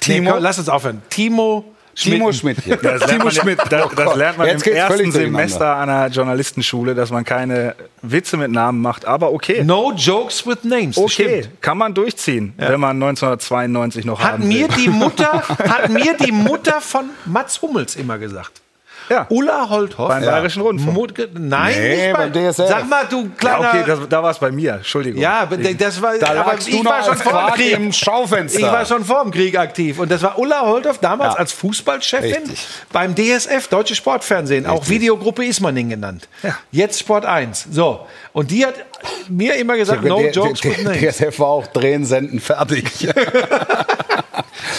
[0.00, 0.32] Timo.
[0.32, 1.00] komm, lass uns aufhören.
[1.08, 1.64] Timo
[1.94, 2.58] Timo Schmidt.
[2.62, 2.78] Schmidt.
[2.82, 5.12] Das lernt, man, ja- das, das lernt man Jetzt im ersten.
[5.12, 9.04] Semester einer Journalistenschule, dass man keine Witze mit Namen macht.
[9.04, 9.62] Aber okay.
[9.62, 10.96] No jokes with names.
[10.96, 11.60] Okay, stimmt.
[11.62, 14.76] kann man durchziehen, wenn man 1992 noch Hat haben mir will.
[14.76, 18.60] die Mutter, hat mir die Mutter von Mats Hummels immer gesagt.
[19.08, 19.26] Ja.
[19.28, 20.08] Ulla Holthoff.
[20.08, 20.94] Beim Bayerischen Rundfunk.
[20.94, 22.68] Mut, nein, Nee, nicht bei, beim DSF.
[22.68, 23.68] Sag mal, du Ja, kleiner.
[23.68, 24.74] okay, das, da war es bei mir.
[24.74, 25.20] Entschuldigung.
[25.20, 27.72] ja, das war, Da aber ich du war schon vor dem Krieg.
[27.72, 28.58] im Schaufenster.
[28.60, 29.98] Ich war schon vor dem Krieg aktiv.
[29.98, 31.40] Und das war Ulla Holthoff damals Ja.
[31.40, 32.66] als Fußballchefin Richtig.
[32.92, 36.28] beim DSF, Deutsche Sportfernsehen, auch Videogruppe Ismaning genannt.
[36.42, 36.56] Ja.
[36.70, 37.66] Jetzt Sport 1.
[37.70, 38.06] So.
[38.32, 38.74] Und die hat
[39.28, 41.16] mir immer gesagt, no der, jokes der, der, names.
[41.16, 43.08] DSF war auch drehen, senden, fertig.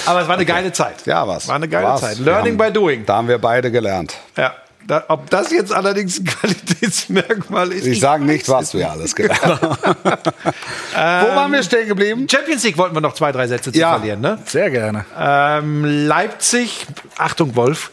[0.06, 1.06] Aber es war eine geile Zeit.
[1.06, 1.48] Ja, was?
[1.48, 2.02] War eine geile Was?
[2.02, 2.20] Zeit.
[2.20, 3.06] Learning haben- by doing.
[3.06, 4.16] Da haben wir beide gelernt.
[4.38, 4.54] Ja.
[4.86, 7.86] Da, ob das jetzt allerdings ein Qualitätsmerkmal ist.
[7.88, 9.78] Ich sage nicht, was es wir alles gelernt haben.
[10.94, 12.28] Wo waren wir stehen geblieben?
[12.30, 13.92] Champions League wollten wir noch zwei, drei Sätze zu Ja.
[13.96, 14.20] verlieren.
[14.20, 14.40] Ne?
[14.46, 15.06] Sehr gerne.
[15.18, 16.86] Ähm, Leipzig,
[17.18, 17.92] Achtung Wolf,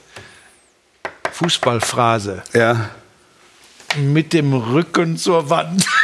[1.30, 2.90] Fußballphrase, Ja.
[3.96, 5.86] mit dem Rücken zur Wand.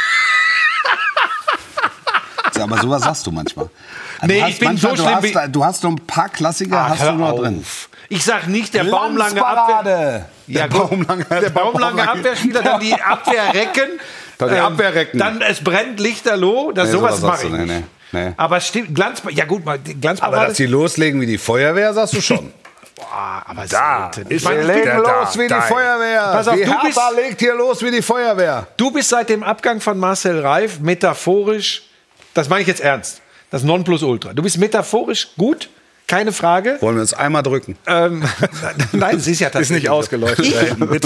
[2.61, 3.69] Aber sowas sagst du manchmal.
[4.23, 5.95] Nee, du hast ich bin manchmal, so du schlimm hast, wie- Du hast so ein
[6.07, 7.39] paar Klassiker hast du noch auf.
[7.39, 7.63] drin.
[8.09, 10.25] Ich sag nicht, der baumlange Abwehr.
[10.47, 10.75] Ja, der.
[10.79, 13.89] Baumlange, der baumlange Abwehrspieler, dann die Abwehrrecken.
[14.39, 15.19] Dann die Abwehrrecken.
[15.19, 16.71] Dann es brennt Lichterloh.
[16.71, 17.67] Das, Nee, sowas sowas mache ich du, nicht.
[17.67, 18.33] nee, nee, nee.
[18.37, 20.47] Aber stimmt, Glanz, ja gut, mal, die Aber Glanzparade.
[20.47, 22.51] dass die loslegen wie die Feuerwehr, sagst du schon.
[22.95, 25.61] Boah, aber Da ist du- legen Legen Da, los wie die da.
[25.61, 26.21] Feuerwehr.
[26.33, 28.67] Pass auf, die du Hertha bist- legt hier los wie die Feuerwehr.
[28.77, 31.83] Du bist seit dem Abgang von Marcel Reif metaphorisch,
[32.37, 34.33] das meine ich jetzt ernst, das Nonplusultra.
[34.33, 35.69] Du bist metaphorisch gut,
[36.07, 36.77] keine Frage.
[36.81, 37.77] Wollen wir uns einmal drücken?
[37.87, 38.23] Ähm,
[38.91, 39.93] nein, es ist ja tatsächlich nicht so.
[39.93, 40.55] ausgeleuchtet Ich,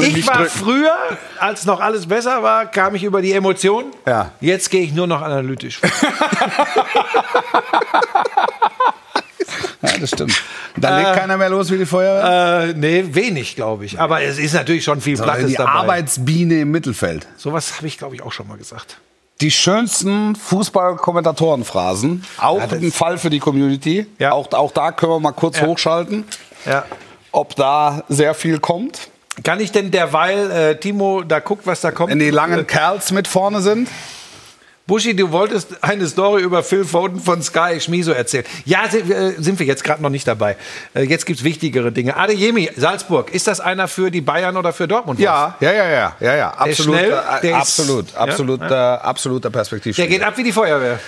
[0.07, 0.93] ich nicht war früher,
[1.39, 3.91] als noch alles besser war, kam ich über die Emotionen.
[4.05, 4.31] Ja.
[4.41, 5.79] Jetzt gehe ich nur noch analytisch.
[5.79, 5.89] vor.
[9.83, 10.39] Ja, das stimmt.
[10.77, 12.69] Da legt keiner mehr los wie die Feuerwehr.
[12.69, 13.99] äh, nee, wenig, glaube ich.
[13.99, 15.71] Aber es ist natürlich schon viel Plattes die dabei.
[15.71, 17.27] Arbeitsbiene im Mittelfeld.
[17.35, 18.97] Sowas habe ich, glaube ich, auch schon mal gesagt.
[19.41, 22.23] Die schönsten Fußball-Kommentatorenphrasen.
[22.37, 24.05] Auch das- ein Fall für die Community.
[24.19, 24.31] Ja.
[24.33, 25.65] Auch, auch da können wir mal kurz Ja.
[25.67, 26.25] hochschalten,
[26.65, 26.85] Ja.
[27.31, 29.09] ob da sehr viel kommt.
[29.43, 32.11] Kann ich denn derweil, äh, Timo, da guckt, was da kommt?
[32.11, 33.89] Wenn die langen Kerls mit vorne sind.
[34.87, 38.43] Buschi, du wolltest eine Story über Phil Foden von Sky Schmiso erzählen.
[38.65, 40.57] Ja, sind, äh, sind wir jetzt gerade noch nicht dabei.
[40.93, 42.17] Äh, jetzt gibt es wichtigere Dinge.
[42.17, 45.19] Adeyemi, Salzburg, ist das einer für die Bayern oder für Dortmund?
[45.19, 46.49] Ja, ja, ja, ja, ja, ja.
[46.49, 50.07] ist Absolut, schnell, äh, der ist- absolut, ja, absolut, Äh, absoluter Der Perspektivspieler.
[50.07, 50.99] geht ab wie die Feuerwehr.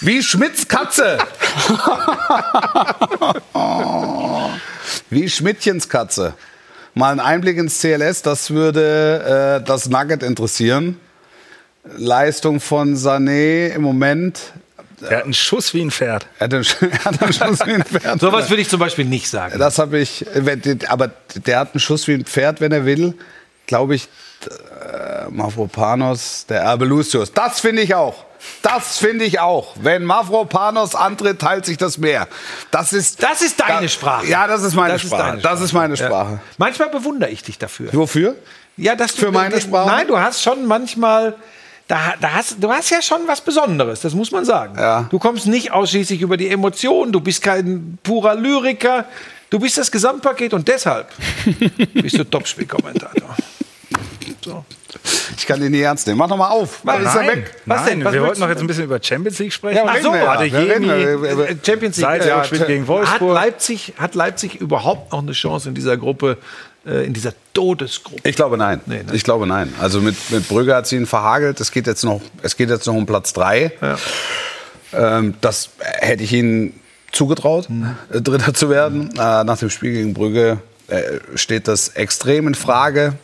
[0.00, 1.18] Wie Schmidts Katze.
[5.10, 6.34] Wie Schmidtchens Katze.
[6.94, 10.98] Mal ein Einblick ins CLS, das würde äh, das Nugget interessieren.
[11.96, 14.40] Leistung von Sané im Moment.
[15.00, 16.26] Er hat einen Schuss wie ein Pferd.
[16.40, 18.20] Er hat einen, er hat einen Schuss wie ein Pferd.
[18.20, 19.58] Sowas würde ich zum Beispiel nicht sagen.
[19.58, 20.26] Das habe ich,
[20.88, 21.10] aber
[21.46, 23.14] der hat einen Schuss wie ein Pferd, wenn er will.
[23.66, 24.08] Glaube ich,
[24.46, 27.32] äh, Mavropanos, der Erbe Lucius.
[27.32, 28.24] Das finde ich auch.
[28.62, 29.74] Das finde ich auch.
[29.80, 32.26] Wenn Mavropanos antritt, teilt sich das Meer.
[32.70, 34.26] Das ist, Das ist deine da- Sprache.
[34.26, 35.38] Ja, das ist meine Das ist Sprache.
[35.38, 36.06] das ist meine Ja.
[36.06, 36.40] Sprache.
[36.56, 37.90] Manchmal bewundere ich dich dafür.
[37.92, 38.36] Wofür?
[38.76, 39.88] Ja, dass du, Für meine Sprache?
[39.88, 41.34] Nein, du hast schon manchmal.
[41.88, 44.78] Da, da hast, du hast ja schon was Besonderes, das muss man sagen.
[44.78, 45.06] Ja.
[45.10, 49.06] Du kommst nicht ausschließlich über die Emotionen, du bist kein purer Lyriker,
[49.48, 51.08] du bist das Gesamtpaket und deshalb
[51.94, 53.34] bist du Topspielkommentator.
[54.44, 54.64] So.
[55.36, 56.18] Ich kann ihn nie ernst nehmen.
[56.18, 56.80] Mach doch mal auf.
[56.82, 57.00] Was?
[57.00, 57.28] ist er Nein.
[57.28, 57.54] weg?
[57.66, 58.04] Was Nein, denn?
[58.04, 59.76] Was wir wollten noch jetzt ein bisschen über Champions League sprechen.
[59.76, 60.32] Ja, Ach so, ja.
[60.32, 61.44] Adeyemi, Wir reden ja.
[61.44, 62.44] Äh, Champions League.
[62.44, 63.34] Spielt gegen Hat Wolfsburg.
[63.34, 66.38] Leipzig, hat Leipzig überhaupt noch eine Chance in dieser Gruppe,
[66.88, 68.28] äh, in dieser Todesgruppe?
[68.28, 68.80] Ich glaube nein.
[68.86, 69.14] Nee, ne?
[69.14, 69.72] Ich glaube nein.
[69.80, 71.60] Also mit, mit Brügge hat sie ihn verhagelt.
[71.60, 73.72] Es geht jetzt noch, es geht jetzt noch um Platz drei.
[73.80, 73.98] Ja.
[74.92, 76.80] Ähm, das hätte ich ihnen
[77.12, 77.68] zugetraut,
[78.12, 79.10] äh, Dritter zu werden.
[79.18, 80.58] Äh, nach dem Spiel gegen Brügge
[80.88, 83.14] äh, steht das extrem in Frage.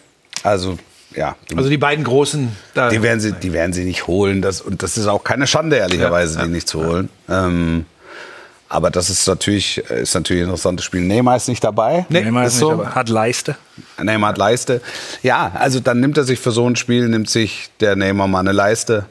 [0.42, 0.78] Also
[1.14, 2.54] ja, die, Also die beiden großen.
[2.74, 4.42] Da, die werden sie, die werden sie nicht holen.
[4.42, 7.08] Das, und das ist auch keine Schande ehrlicherweise, die nicht zu holen.
[7.28, 7.86] Ähm,
[8.74, 11.00] aber das ist natürlich, ist natürlich ein interessantes Spiel.
[11.00, 12.04] Neymar ist nicht dabei.
[12.08, 12.72] Nee, Neymar ist ist nicht, so.
[12.72, 13.56] aber hat Leiste.
[14.02, 14.80] Neymar hat Leiste.
[15.22, 18.40] Ja, also dann nimmt er sich für so ein Spiel, nimmt sich der Neymar mal
[18.40, 19.06] eine Leiste.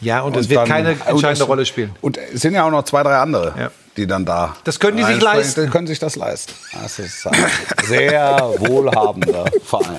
[0.00, 1.94] Ja, und es wird dann- keine und entscheidende es- Rolle spielen.
[2.00, 3.70] Und es sind ja auch noch zwei, drei andere, Ja.
[3.96, 4.54] die dann da.
[4.64, 5.64] Das können die sich leisten.
[5.64, 6.52] Die können sich das leisten.
[6.80, 7.34] Das ist ein
[7.86, 9.98] sehr wohlhabender Verein.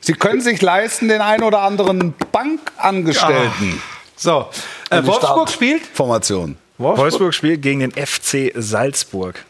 [0.00, 3.80] Sie können sich leisten, den ein oder anderen Bankangestellten.
[4.16, 4.48] So,
[4.90, 5.82] äh, in die Wolfsburg spielt.
[5.94, 6.56] Formation.
[6.80, 6.98] Wolfsburg.
[6.98, 9.44] Wolfsburg spielt gegen den FC Salzburg.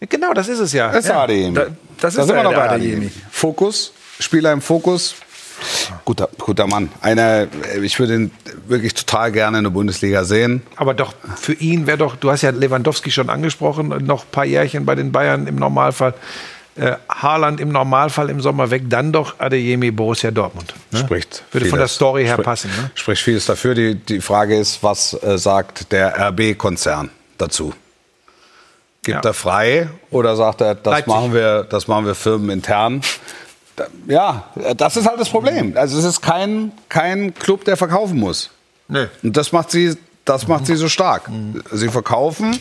[0.00, 0.88] Genau, das ist es ja.
[0.90, 1.22] Das ist ja.
[1.22, 1.54] Adeyemi.
[1.54, 1.66] da-
[2.00, 2.68] das Da ist sind wir noch bei.
[2.70, 3.10] Adeyemi.
[3.30, 5.14] Fokus, Spieler im Fokus.
[6.04, 6.90] Guter, guter Mann.
[7.02, 7.46] Einer,
[7.80, 8.30] ich würde ihn
[8.66, 10.62] wirklich total gerne in der Bundesliga sehen.
[10.74, 14.44] Aber doch, für ihn wäre doch, du hast ja Lewandowski schon angesprochen, noch ein paar
[14.44, 16.14] Jährchen bei den Bayern im Normalfall.
[16.74, 20.72] Äh, Haaland im Normalfall im Sommer weg, dann doch Adeyemi Borussia Dortmund.
[20.90, 21.00] Ne?
[21.00, 21.42] Spricht.
[21.52, 21.70] Würde vieles.
[21.70, 22.70] von der Story her Sprich- passen.
[22.70, 22.90] Ne?
[22.94, 23.74] Spricht vieles dafür.
[23.74, 27.74] Die, die Frage ist, was äh, sagt der RB-Konzern dazu?
[29.02, 29.30] Gibt Ja.
[29.30, 31.06] er frei oder sagt er, das Leipzig.
[31.08, 33.02] machen wir, das machen wir firmenintern?
[34.06, 34.44] Ja,
[34.76, 35.72] das ist halt das Problem.
[35.76, 38.50] Also es ist kein, kein Club, der verkaufen muss.
[38.88, 39.08] Nö.
[39.22, 41.22] Und das macht sie, das macht sie so stark.
[41.72, 42.58] Sie verkaufen,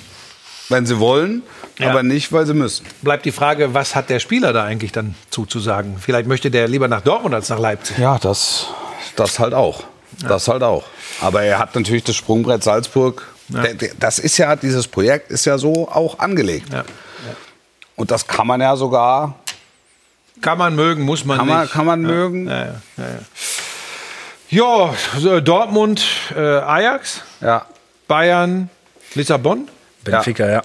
[0.72, 1.44] wenn sie wollen,
[1.78, 1.90] Ja.
[1.90, 2.86] aber nicht, weil sie müssen.
[3.02, 5.98] Bleibt die Frage, was hat der Spieler da eigentlich dann zuzusagen?
[6.00, 7.98] Vielleicht möchte der lieber nach Dortmund als nach Leipzig.
[7.98, 8.68] Ja, das,
[9.16, 9.84] das halt auch.
[10.28, 10.84] Das halt auch.
[11.22, 13.28] Aber er hat natürlich das Sprungbrett Salzburg.
[13.48, 16.72] Der, das ist ja, dieses Projekt ist ja so auch angelegt.
[16.72, 16.84] Ja.
[17.96, 19.36] Und das kann man ja sogar,
[20.42, 21.72] Kann man mögen, muss man kann man, nicht.
[21.74, 22.48] kann man mögen.
[22.48, 23.04] Ja, ja, ja,
[24.50, 24.88] ja.
[24.90, 26.04] ja so Dortmund,
[26.36, 27.66] äh, Ajax, Ja.
[28.08, 28.70] Bayern,
[29.16, 29.68] Lissabon.
[30.04, 30.62] Benfica, ja.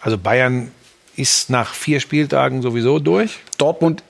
[0.00, 0.70] Also Bayern
[1.16, 3.38] ist nach vier Spieltagen sowieso durch.
[3.58, 4.02] Dortmund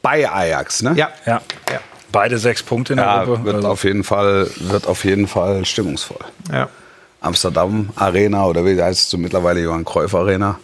[0.00, 0.94] bei Ajax, ne?
[0.96, 1.10] Ja.
[1.26, 1.42] ja.
[1.70, 1.80] Ja.
[2.10, 3.44] Beide sechs Punkte in der Ja, Gruppe.
[3.44, 6.20] wird, Also auf jeden Fall, wird auf jeden Fall stimmungsvoll.
[6.52, 6.68] ja.
[7.20, 10.58] Amsterdam Arena oder wie heißt es so mittlerweile Johann Cruyff Arena?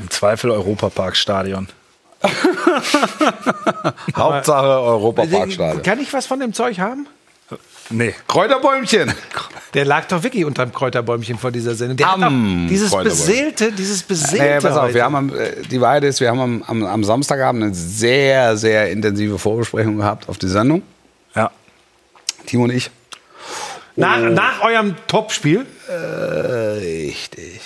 [0.00, 1.68] Im Zweifel Europaparkstadion.
[4.16, 5.82] Hauptsache Europaparkstadion.
[5.82, 7.06] Kann ich was von dem Zeug haben?
[7.90, 8.14] Nee.
[8.28, 9.12] Kräuterbäumchen.
[9.74, 11.96] Der lag doch wirklich unterm Kräuterbäumchen vor dieser Sendung.
[11.96, 14.44] Der Am dieses beseelte, dieses beseelte.
[14.44, 14.94] Nee, pass auf, heute.
[14.94, 18.56] wir haben am, äh, die Wahrheit ist, wir haben am, am, am Samstagabend eine sehr,
[18.56, 20.82] sehr intensive Vorbesprechung gehabt auf die Sendung.
[21.34, 21.50] Ja.
[22.46, 22.90] Timo und ich.
[23.96, 27.60] nach, nach eurem Topspiel Richtig.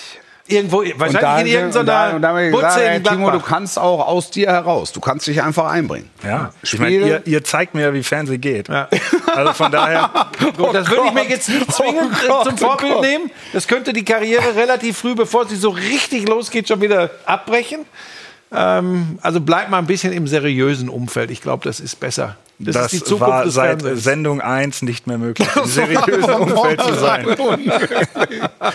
[0.46, 3.30] Irgendwo, Und da, wahrscheinlich in und da, und irgendeiner da haben wir gesagt, in Timo,
[3.30, 4.92] du kannst auch aus dir heraus.
[4.92, 6.10] Du kannst dich einfach einbringen.
[6.22, 6.52] Ja.
[6.62, 8.68] Ich meine, ihr, ihr zeigt mir, wie Fernsehen geht.
[8.68, 8.88] Ja.
[9.34, 10.10] Also von daher.
[10.56, 13.02] Gut, das würde ich mir jetzt nicht zwingend Oh Gott, zum oh Vorbild Gott.
[13.02, 13.30] nehmen.
[13.52, 17.80] Das könnte die Karriere relativ früh, bevor sie so richtig losgeht, schon wieder abbrechen.
[18.52, 21.30] Ähm, also bleibt mal ein bisschen im seriösen Umfeld.
[21.30, 22.36] Ich glaube, das ist besser.
[22.60, 24.04] Das, Das, ist die Zukunft war des seit Fernsehens.
[24.04, 27.26] Sendung 1 nicht mehr möglich, im seriösen Umfeld zu sein.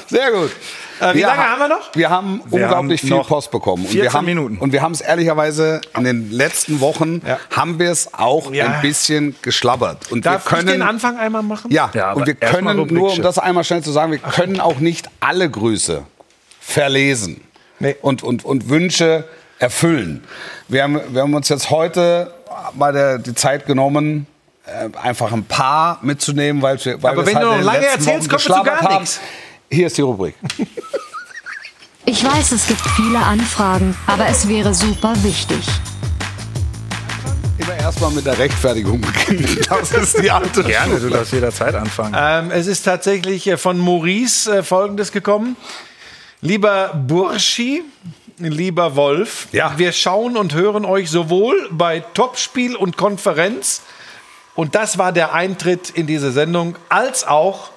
[0.08, 0.52] Sehr gut.
[1.00, 1.96] Äh, wie lange ha- haben wir noch?
[1.96, 3.84] Wir haben Wir unglaublich haben viel Post bekommen.
[3.86, 4.58] Und 14 wir haben, Minuten.
[4.58, 7.38] Und wir haben es ehrlicherweise in den letzten Wochen, Ja.
[7.56, 8.66] haben wir es auch Ja.
[8.66, 10.12] ein bisschen geschlabbert.
[10.12, 11.72] Und Darf wir können, ich den Anfang einmal machen?
[11.72, 14.80] Ja, Ja, und wir können, nur um das einmal schnell zu sagen, wir können auch
[14.80, 16.04] nicht alle Grüße
[16.60, 17.42] verlesen
[17.80, 17.96] Nee.
[18.02, 19.24] und, und, und Wünsche
[19.58, 20.24] erfüllen.
[20.68, 22.34] Wir haben, wir haben uns jetzt heute
[22.74, 24.28] mal der, die Zeit genommen,
[24.66, 27.60] äh, einfach ein paar mitzunehmen, weil wir, weil Aber wir wenn halt du in noch
[27.62, 29.20] den lange letzten erzählst, Wochen kommt zu gar nichts.
[29.72, 30.36] Hier ist die Rubrik.
[32.22, 35.66] Ich weiß, es gibt viele Anfragen, aber es wäre super wichtig.
[37.58, 39.58] Immer erstmal mit der Rechtfertigung beginnen.
[39.70, 42.14] Das ist die alte Gerne, du darfst jederzeit anfangen.
[42.20, 45.56] Ähm, es ist tatsächlich äh, von Maurice äh, Folgendes gekommen.
[46.42, 47.84] Lieber Burschi,
[48.38, 49.76] lieber Wolf, Ja.
[49.78, 53.82] wir schauen und hören euch sowohl bei Topspiel und Konferenz,
[54.56, 57.70] und das war der Eintritt in diese Sendung, als auch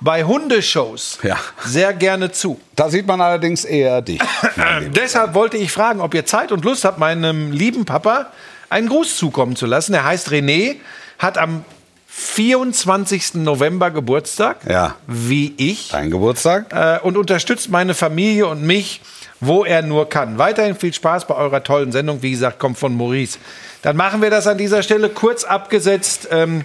[0.00, 1.36] bei Hundeshows Ja.
[1.64, 2.60] sehr gerne zu.
[2.74, 4.20] Da sieht man allerdings eher dich.
[4.88, 8.30] Deshalb wollte ich fragen, ob ihr Zeit und Lust habt, meinem lieben Papa
[8.68, 9.94] einen Gruß zukommen zu lassen.
[9.94, 10.76] Er heißt René,
[11.18, 11.64] hat am
[12.08, 13.34] 24.
[13.34, 14.94] November Geburtstag, Ja.
[15.06, 16.72] wie ich, Dein Geburtstag?
[16.72, 19.00] äh, und unterstützt meine Familie und mich,
[19.40, 20.38] wo er nur kann.
[20.38, 22.22] Weiterhin viel Spaß bei eurer tollen Sendung.
[22.22, 23.38] Wie gesagt, kommt von Maurice.
[23.82, 26.64] Dann machen wir das an dieser Stelle kurz abgesetzt, ähm,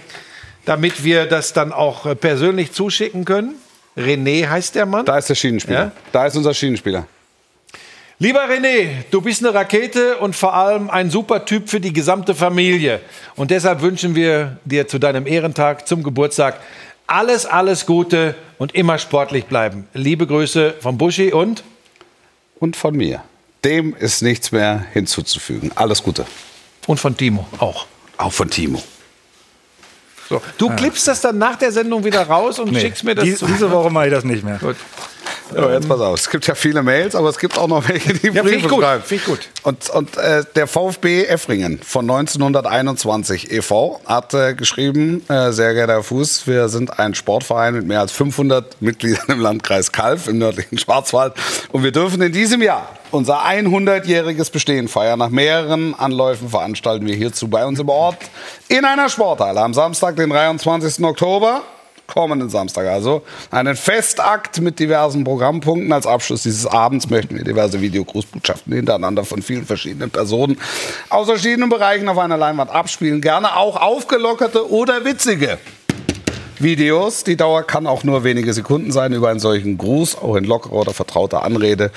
[0.64, 3.54] damit wir das dann auch äh, persönlich zuschicken können.
[3.96, 5.04] René heißt der Mann.
[5.04, 5.78] Da ist der Schienenspieler.
[5.78, 5.92] Ja?
[6.12, 7.06] Da ist unser Schienenspieler.
[8.18, 12.34] Lieber René, du bist eine Rakete und vor allem ein super Typ für die gesamte
[12.34, 13.00] Familie.
[13.34, 16.60] Und deshalb wünschen wir dir zu deinem Ehrentag, zum Geburtstag,
[17.08, 19.88] alles, alles Gute und immer sportlich bleiben.
[19.92, 21.64] Liebe Grüße von Buschi und
[22.60, 23.24] Und von mir.
[23.64, 25.72] Dem ist nichts mehr hinzuzufügen.
[25.74, 26.24] Alles Gute.
[26.86, 27.86] und von Timo auch.
[28.16, 28.82] Auch von Timo.
[30.32, 30.40] So.
[30.56, 33.44] Du klippst das dann nach der Sendung wieder raus und schickst mir das Die, zu.
[33.46, 34.58] diese Woche mache ich das nicht mehr.
[34.58, 34.76] Gut.
[35.54, 36.18] So, jetzt pass auf.
[36.18, 38.80] Es gibt ja viele Mails, aber es gibt auch noch welche, die Ja, Briefe gut,
[38.82, 39.02] schreiben.
[39.04, 39.40] finde ich gut.
[39.62, 44.00] Und, und äh, der VfB Effringen von 1921 e.V.
[44.06, 48.12] hat äh, geschrieben, äh, sehr geehrter Herr Fuß, wir sind ein Sportverein mit mehr als
[48.12, 51.34] 500 Mitgliedern im Landkreis Kalf im nördlichen Schwarzwald
[51.70, 55.18] und wir dürfen in diesem Jahr unser 100-jähriges Bestehen feiern.
[55.18, 58.16] Nach mehreren Anläufen veranstalten wir hierzu bei uns im Ort
[58.68, 61.04] in einer Sporthalle am Samstag, den 23.
[61.04, 61.62] Oktober
[62.06, 65.92] kommenden Samstag also einen Festakt mit diversen Programmpunkten.
[65.92, 70.58] Als Abschluss dieses Abends möchten wir diverse Videogrußbotschaften hintereinander von vielen verschiedenen Personen
[71.08, 73.20] aus verschiedenen Bereichen auf einer Leinwand abspielen.
[73.20, 75.58] Gerne auch aufgelockerte oder witzige
[76.62, 77.24] Videos.
[77.24, 79.12] Die Dauer kann auch nur wenige Sekunden sein.
[79.12, 81.90] Über einen solchen Gruß, auch in lockerer oder vertrauter Anrede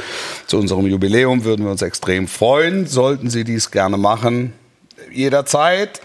[0.47, 2.87] zu unserem Jubiläum würden wir uns extrem freuen.
[2.87, 4.53] Sollten Sie dies gerne machen,
[5.11, 6.01] jederzeit.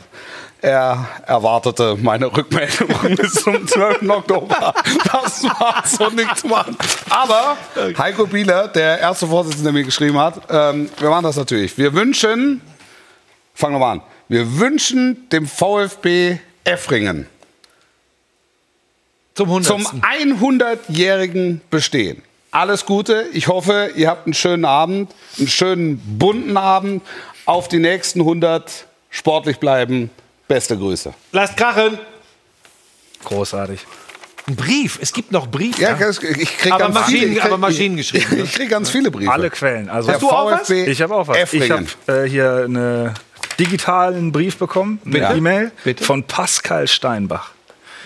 [0.62, 4.08] Er erwartete meine Rückmeldung bis zum 12.
[4.10, 4.74] Oktober.
[5.10, 6.76] Das war so nicht zu machen.
[7.08, 7.56] Aber
[7.98, 11.78] Heiko Bieler, der erste Vorsitzende, der mir geschrieben hat, ähm, wir machen das natürlich.
[11.78, 12.60] Wir wünschen,
[13.54, 17.26] fangen wir mal an, wir wünschen dem VfB Effringen
[19.34, 19.66] Zum 100.
[19.66, 22.22] zum 100-jährigen Bestehen.
[22.50, 23.26] Alles Gute.
[23.32, 27.02] Ich hoffe, ihr habt einen schönen Abend, einen schönen bunten Abend.
[27.46, 30.10] Auf die nächsten 100 sportlich bleiben.
[30.50, 31.14] Beste Grüße.
[31.30, 31.96] Lasst krachen.
[33.24, 33.86] Großartig.
[34.48, 34.98] Ein Brief.
[35.00, 35.80] Es gibt noch Briefe.
[35.80, 36.18] Ja, ich
[36.58, 38.42] krieg Aber ganz Maschinen- viele, ich krieg, aber maschinengeschrieben, ne?
[38.44, 39.30] Ich krieg ganz viele Briefe.
[39.30, 39.88] Alle Quellen.
[39.88, 40.68] Also Der Hast du auch was?
[40.70, 41.36] Ich habe auch was.
[41.36, 41.86] Ich Effringen.
[42.08, 43.14] habe äh, hier einen
[43.60, 45.34] digitalen Brief bekommen, mit Bitte?
[45.36, 45.70] E-Mail
[46.00, 47.52] von Pascal Steinbach.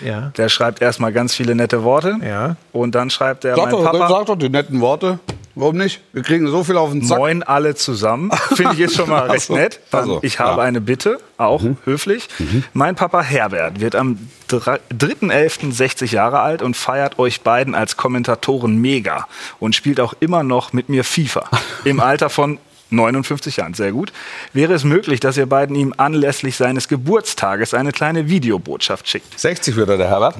[0.03, 0.31] Ja.
[0.37, 2.17] Der schreibt erstmal ganz viele nette Worte.
[2.23, 2.57] Ja.
[2.73, 5.17] Und dann schreibt er, Sag mein doch, Papa, sag doch die netten Worte.
[5.55, 6.01] Warum nicht?
[6.11, 7.17] Wir kriegen so viel auf den Sack.
[7.17, 8.29] moin alle zusammen.
[8.55, 9.79] Finde ich jetzt schon mal recht nett.
[9.87, 10.67] Ach Dann, so, ich habe ja.
[10.67, 12.27] eine Bitte, auch höflich.
[12.73, 15.71] Mein Papa Herbert wird am dre- 3.11.
[15.71, 19.27] 60 Jahre alt und feiert euch beiden als Kommentatoren mega
[19.59, 21.49] und spielt auch immer noch mit mir FIFA.
[21.85, 22.59] Im Alter von
[22.91, 24.13] 59 Jahren, sehr gut.
[24.53, 29.39] Wäre es möglich, dass ihr beiden ihm anlässlich seines Geburtstages eine kleine Videobotschaft schickt?
[29.39, 30.35] 60 würde der Herbert.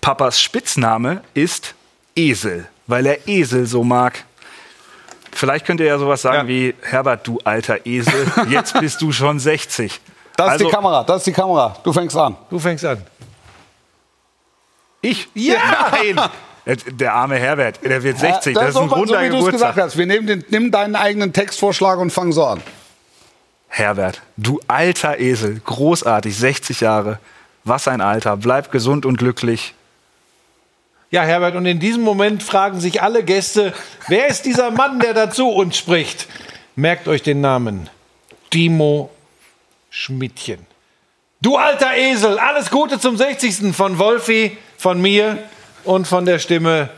[0.00, 1.74] Papas Spitzname ist
[2.16, 4.24] Esel, weil er Esel so mag.
[5.32, 6.48] Vielleicht könnt ihr ja sowas sagen Ja.
[6.48, 10.00] wie, Herbert, du alter Esel, jetzt bist du schon 60.
[10.36, 11.76] Das ist Also, die Kamera, das ist die Kamera.
[11.82, 12.36] Du fängst an.
[12.50, 13.04] Du fängst an.
[15.02, 15.28] Ich?
[15.34, 15.90] Ja!
[15.92, 16.20] Nein!
[16.86, 19.52] Der arme Herbert, der wird 60, das, ist ein so, runder so wie du es
[19.52, 19.96] gesagt hast.
[19.96, 22.60] Wir nehmen den, nimm deinen eigenen Textvorschlag und fangen so an.
[23.68, 27.18] Herbert, du alter Esel, großartig, 60 Jahre.
[27.64, 29.74] Was ein Alter, bleib gesund und glücklich.
[31.10, 33.74] Ja, Herbert, und in diesem Moment fragen sich alle Gäste,
[34.06, 36.28] wer ist dieser Mann, der dazu uns spricht?
[36.76, 37.90] Merkt euch den Namen.
[38.50, 39.10] Timo
[39.90, 40.64] Schmidtchen.
[41.40, 43.74] Du alter Esel, alles Gute zum 60.
[43.74, 45.38] von Wolfi, von mir
[45.82, 46.90] und von der Stimme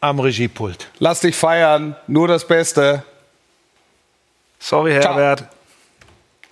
[0.00, 0.88] am Regiepult.
[0.98, 3.04] Lass dich feiern, nur das Beste.
[4.58, 5.44] Sorry, Herbert.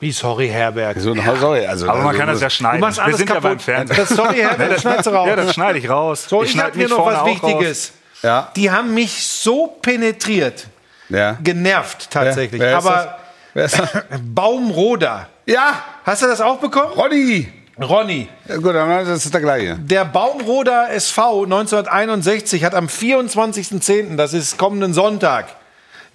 [0.03, 0.99] Wie sorry, Herbert.
[1.01, 2.81] So, sorry, also, Aber man also, kann das ja schneiden.
[2.81, 3.63] Du machst Wir alles sind ja beim kaputt.
[3.63, 3.97] Fernsehen.
[3.97, 5.29] Das sorry, Herbert, das schneidest du raus.
[5.29, 6.27] Ja, das schneide ich raus.
[6.29, 7.25] So, ich, schneide hab mir noch was.
[7.25, 7.93] Wichtiges.
[8.21, 8.51] Ja.
[8.57, 10.67] Die haben mich so penetriert,
[11.09, 11.37] Ja.
[11.41, 12.61] genervt tatsächlich.
[12.61, 13.19] Wer ist Aber
[13.55, 13.91] Wer ist das?
[14.23, 15.29] Baumroder.
[15.47, 16.93] Ja, Hast du das auch bekommen?
[16.95, 17.47] Ronny.
[17.81, 18.29] Ronny.
[18.49, 19.77] Ja, gut, dann das ist der gleiche.
[19.79, 25.47] Der Baumroder SV 1961 hat am 24.10., das ist kommenden Sonntag,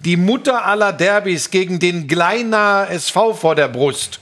[0.00, 4.20] die Mutter aller Derbys gegen den Gleiner SV vor der Brust.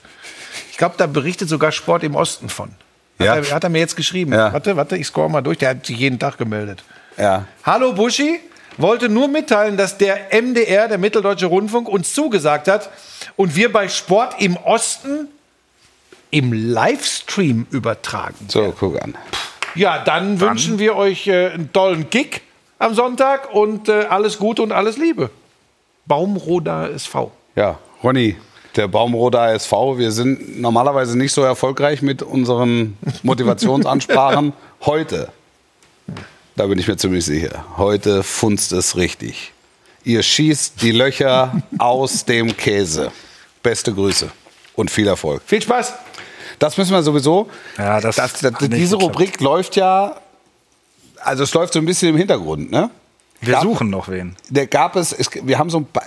[0.70, 2.70] Ich glaube, da berichtet sogar Sport im Osten von.
[3.18, 3.34] Hat, Ja.
[3.36, 4.32] er, hat er mir jetzt geschrieben.
[4.32, 4.52] Ja.
[4.52, 5.58] Warte, warte, ich scroll mal durch.
[5.58, 6.82] Der hat sich jeden Tag gemeldet.
[7.16, 7.46] Ja.
[7.64, 8.40] Hallo Buschi,
[8.76, 12.90] wollte nur mitteilen, dass der MDR, der Mitteldeutsche Rundfunk, uns zugesagt hat
[13.36, 15.28] und wir bei Sport im Osten
[16.30, 18.34] im Livestream übertragen.
[18.48, 19.14] So, guck an.
[19.74, 22.42] Ja, dann, wünschen wir euch äh, einen tollen Kick
[22.78, 25.30] am Sonntag und äh, alles Gute und alles Liebe.
[26.06, 27.30] Baumroder SV.
[27.54, 28.36] Ja, Ronny,
[28.76, 34.52] der Baumroder SV, wir sind normalerweise nicht so erfolgreich mit unseren Motivationsansprachen.
[34.84, 35.28] Heute,
[36.54, 39.52] da bin ich mir ziemlich sicher, heute funzt es richtig.
[40.04, 43.10] Ihr schießt die Löcher aus dem Käse.
[43.62, 44.30] Beste Grüße
[44.76, 45.42] und viel Erfolg.
[45.44, 45.94] Viel Spaß.
[46.58, 47.48] Das müssen wir sowieso.
[47.76, 48.96] Ja, das das, nicht diese.
[48.96, 50.20] Rubrik läuft ja,
[51.22, 52.90] also es läuft so ein bisschen im Hintergrund, ne?
[53.40, 54.34] Wir Gab- suchen noch wen.
[54.48, 56.04] Der gab es, es wir haben so ein paar,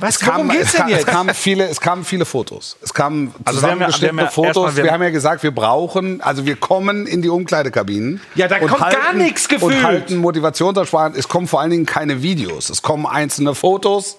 [0.00, 1.00] Was, es worum geht's es, denn kam, jetzt?
[1.00, 2.76] es kamen viele, es kamen viele Fotos.
[2.82, 4.76] Es kamen Also wir haben ja- zusammengeschnittene wir haben ja Fotos.
[4.76, 8.20] wir- wir haben ja gesagt, wir brauchen, also wir kommen in die Umkleidekabinen.
[8.34, 9.74] Ja, da kommt gar nichts gefühlt.
[9.76, 11.14] Und halten Motivationsansprachen.
[11.16, 12.68] Es kommen vor allen Dingen keine Videos.
[12.70, 14.16] Es kommen einzelne Fotos.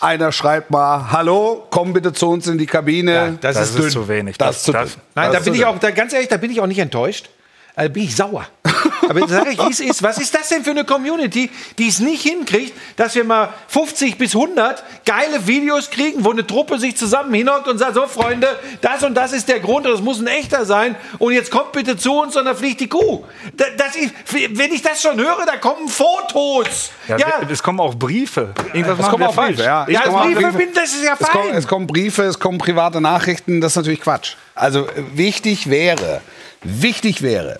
[0.00, 3.12] Einer schreibt mal, hallo, komm bitte zu uns in die Kabine.
[3.12, 3.90] Ja, das, Das ist ist dünn.
[3.90, 4.38] zu wenig.
[4.38, 5.02] Das ist zu das, dünn.
[5.16, 7.28] Nein, Das da bin ich auch, da, ganz ehrlich, da bin ich auch nicht enttäuscht.
[7.78, 8.44] Also bin ich sauer.
[9.08, 10.02] Aber sage ich, wie es ist.
[10.02, 11.48] Was ist das denn für eine Community,
[11.78, 16.44] die es nicht hinkriegt, dass wir mal 50 bis 100 geile Videos kriegen, wo eine
[16.46, 18.48] Truppe sich zusammen hinhockt und sagt, so Freunde,
[18.80, 21.70] das und das ist der Grund und das muss ein echter sein und jetzt kommt
[21.72, 23.24] bitte zu uns und dann fliegt die Kuh.
[23.54, 24.12] Da- Das ist,
[24.50, 26.90] wenn ich das schon höre, da kommen Fotos.
[27.06, 27.16] ja,
[27.50, 28.54] Es kommen auch Briefe.
[28.74, 29.34] Irgendwas Es kommen auch.
[29.36, 29.86] Briefe, ja.
[29.88, 30.72] ja, Es das, kommen auch Briefe, Briefe.
[30.74, 31.54] das ist ja Es kommen, fein.
[31.56, 34.34] es kommen Briefe, es kommen private Nachrichten, das ist natürlich Quatsch.
[34.54, 36.20] Also wichtig wäre,
[36.62, 37.58] wichtig wäre,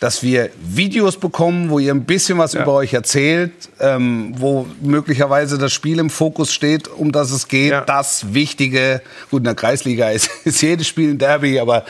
[0.00, 5.56] dass wir Videos bekommen, wo ihr ein bisschen was über euch erzählt, ähm, wo möglicherweise
[5.56, 7.70] das Spiel im Fokus steht, um das es geht.
[7.70, 7.80] Ja.
[7.80, 11.84] Das Wichtige, gut, in der Kreisliga ist, ist jedes Spiel ein Derby, aber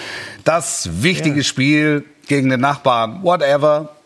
[0.45, 3.97] das wichtige Spiel gegen den Nachbarn, whatever,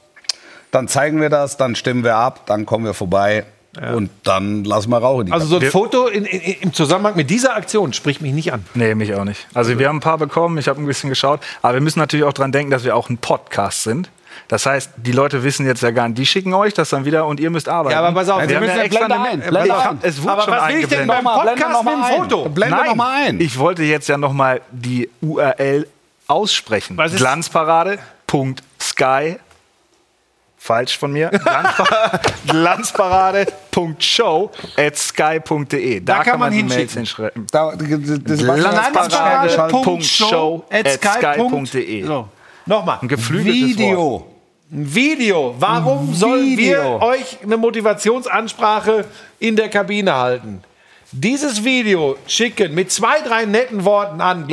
[0.71, 3.45] dann zeigen wir das, dann stimmen wir ab, dann kommen wir vorbei
[3.95, 6.73] und dann lassen wir Rauch in die Also so ein Wir- Foto in, in, im
[6.73, 8.65] Zusammenhang mit dieser Aktion spricht mich nicht an.
[8.75, 9.47] Nee, mich auch nicht.
[9.55, 11.39] Also wir haben ein paar bekommen, ich habe ein bisschen geschaut.
[11.63, 14.11] Aber wir müssen natürlich auch dran denken, dass wir auch ein Podcast sind.
[14.49, 17.27] Das heißt, die Leute wissen jetzt ja gar nicht, die schicken euch das dann wieder
[17.27, 17.93] und ihr müsst arbeiten.
[17.93, 19.97] Ja, aber pass auf, wir wir müssen ja ja extra Blende ein, Blende hab-.
[20.05, 22.03] Es wurde Aber schon was will ich denn beim Podcast mit dem.
[22.17, 22.49] Foto?
[22.49, 23.41] Blende Nein, noch mal ein.
[23.41, 25.87] ich wollte jetzt ja noch mal die URL
[26.27, 26.97] aussprechen.
[26.97, 29.37] Was ist- Glanzparade.sky
[30.63, 31.31] Falsch von mir.
[31.31, 36.01] Glanzpa- Glanzparade.show at sky.de.
[36.01, 37.47] Da, Da kann man die Mails hinschreiben.
[37.51, 42.05] Da, Glanzparade.show at sky.de.
[42.05, 42.29] So,
[42.67, 42.99] nochmal.
[43.01, 43.79] Ein geflügeltes Wort.
[43.79, 44.27] Video.
[44.71, 45.55] Ein Video.
[45.59, 49.07] Warum sollen wir euch eine Motivationsansprache
[49.39, 50.63] in der Kabine halten?
[51.13, 54.47] Dieses Video schicken mit zwei, drei netten Worten an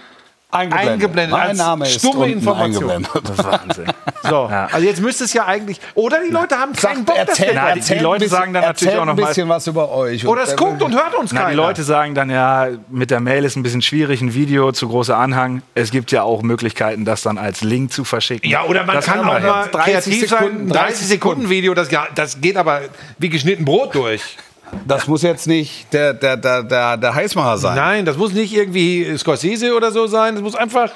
[0.52, 1.32] eingeblendet.
[1.32, 2.90] Mein als Name ist stumme unten Information.
[2.92, 3.38] eingeblendet.
[3.44, 3.86] Wahnsinn.
[4.30, 5.82] So, also jetzt müsste es ja eigentlich.
[5.96, 8.20] Oder die Leute haben keinen Sagt, Bock, das erzählt, Geld Na, die- die Leute ein
[8.20, 10.26] bisschen- sagen dann natürlich auch noch ein mal- bisschen was über euch.
[10.26, 11.52] Oder es guckt und hört uns Na, keiner.
[11.52, 14.88] die Leute sagen dann ja, mit der Mail ist ein bisschen schwierig, ein Video zu
[14.88, 15.62] großer Anhang.
[15.76, 18.50] Es gibt ja auch Möglichkeiten, das dann als Link zu verschicken.
[18.50, 19.50] ja, oder man Das kann auch mal hin.
[19.74, 20.40] 30 kreativ sein.
[20.40, 22.80] Sekunden, Ein 30 Sekunden Video, das, ja- das geht aber
[23.18, 24.38] wie geschnitten Brot durch.
[24.86, 27.76] Das muss jetzt nicht der, der, der, der, der Heißmacher sein.
[27.76, 30.36] Nein, das muss nicht irgendwie Scorsese oder so sein.
[30.36, 30.92] Das muss einfach.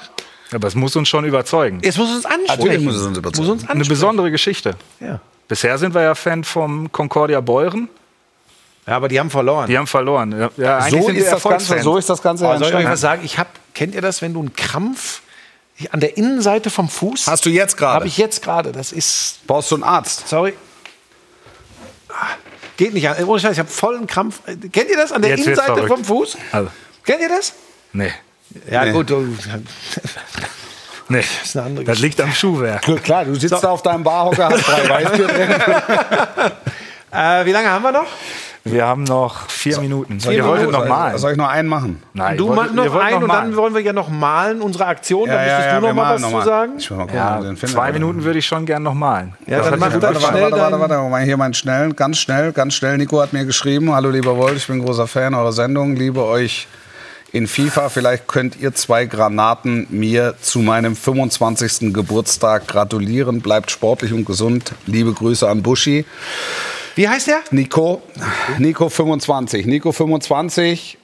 [0.52, 1.78] Aber es muss uns schon überzeugen.
[1.82, 2.58] Es muss uns ansprechen.
[2.58, 3.48] Natürlich muss es uns überzeugen.
[3.48, 4.74] Muss uns Eine besondere Geschichte.
[5.00, 5.20] Ja.
[5.46, 7.88] Bisher sind wir ja Fan vom Concordia Beuren.
[8.86, 9.66] ja, aber die haben verloren.
[9.66, 10.50] Die haben verloren.
[10.56, 12.86] Ja, eigentlich So sind wir ist, das Ganze, so ist das Ganze Aber soll ich
[12.86, 13.22] was sagen?
[13.24, 15.22] Ich hab, kennt ihr das, wenn du einen Krampf
[15.90, 17.94] an der Innenseite vom Fuß Hast du jetzt gerade?
[17.94, 18.72] Habe ich jetzt gerade.
[18.72, 19.40] Das ist.
[19.46, 20.28] Brauchst du einen Arzt?
[20.28, 20.54] Sorry.
[22.78, 23.06] Geht nicht.
[23.08, 23.22] an.
[23.24, 24.40] Ohne Scheiß, ich habe vollen Krampf.
[24.72, 25.88] Kennt ihr das an der Jetzt wird's Innenseite verrückt.
[25.88, 26.38] vom Fuß?
[26.52, 26.70] Also,
[27.04, 27.52] Kennt ihr das?
[27.92, 28.10] nee.
[28.70, 28.92] Ja, Nee.
[28.92, 29.10] gut.
[29.10, 29.36] du-
[31.10, 31.24] Nee.
[31.42, 32.82] ist eine andere Das liegt am Schuhwerk.
[33.02, 35.50] Klar, du sitzt da auf deinem Barhocker, hast drei Weißbier drin.
[37.10, 38.06] Äh, wie lange haben wir noch?
[38.72, 40.20] Wir haben noch vier Minuten.
[40.20, 41.18] vier ihr wolltet noch malen.
[41.18, 42.02] Soll ich noch einen machen?
[42.14, 45.28] Nein, Du machst noch einen und dann wollen wir ja noch malen, unsere Aktion.
[45.28, 46.44] da müsstest du noch mal malen was noch zu mal.
[46.44, 46.72] sagen.
[46.78, 49.34] Ich will mal gucken, Ja, den zwei Minuten würde ich schon gern noch malen.
[49.46, 51.36] Ja, Das dann mach du dann das Warte, schnell warte, warte, warte, warte, mal hier
[51.36, 52.96] mein schnell, ganz schnell, ganz schnell.
[52.98, 56.66] Nico hat mir geschrieben, hallo lieber Wolf, ich bin großer Fan eurer Sendung, liebe euch
[57.32, 57.90] in FIFA.
[57.90, 61.92] Vielleicht könnt ihr zwei Granaten mir zu meinem 25.
[61.92, 63.40] Geburtstag gratulieren.
[63.42, 64.72] Bleibt sportlich und gesund.
[64.86, 66.06] Liebe Grüße an Buschi.
[66.98, 67.42] Wie heißt der?
[67.52, 68.02] Nico,
[68.58, 69.66] Nico 25.
[69.66, 70.98] Nico 25,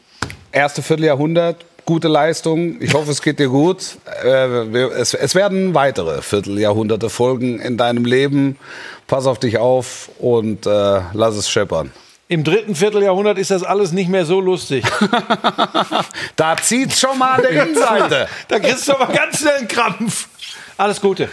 [0.51, 2.82] erste Vierteljahrhundert, gute Leistung.
[2.82, 3.99] Ich hoffe, es geht dir gut.
[4.24, 8.59] Äh, es, werden weitere Vierteljahrhunderte folgen in deinem Leben.
[9.07, 11.92] Pass auf dich auf und äh, lass es scheppern.
[12.26, 14.84] Im dritten Vierteljahrhundert ist das alles nicht mehr so lustig.
[16.34, 18.28] Da zieht's schon mal an der Innenseite.
[18.49, 20.26] da kriegst du aber ganz schnell einen Krampf.
[20.76, 21.28] Alles Gute.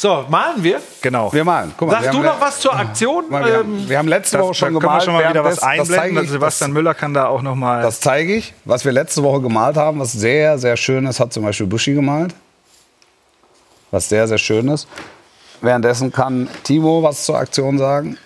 [0.00, 0.80] So, malen wir.
[1.02, 1.32] Genau.
[1.32, 1.74] Wir malen.
[1.76, 3.24] Guck mal, Sagst wir du haben, noch was zur Aktion?
[3.30, 5.02] Wir, wir, Ähm, haben, wir haben letzte Das, Woche schon da können wir gemalt.
[5.02, 5.96] schon mal wieder was das einblenden.
[5.96, 7.82] zeige ich- Sebastian Müller kann da auch noch mal.
[7.82, 8.54] Das zeige ich.
[8.64, 11.94] Was wir letzte Woche gemalt haben, was sehr, sehr schön ist, hat zum Beispiel Buschi
[11.94, 12.32] gemalt.
[13.90, 14.86] Was sehr, sehr schön ist.
[15.62, 18.18] Währenddessen kann Timo was zur Aktion sagen.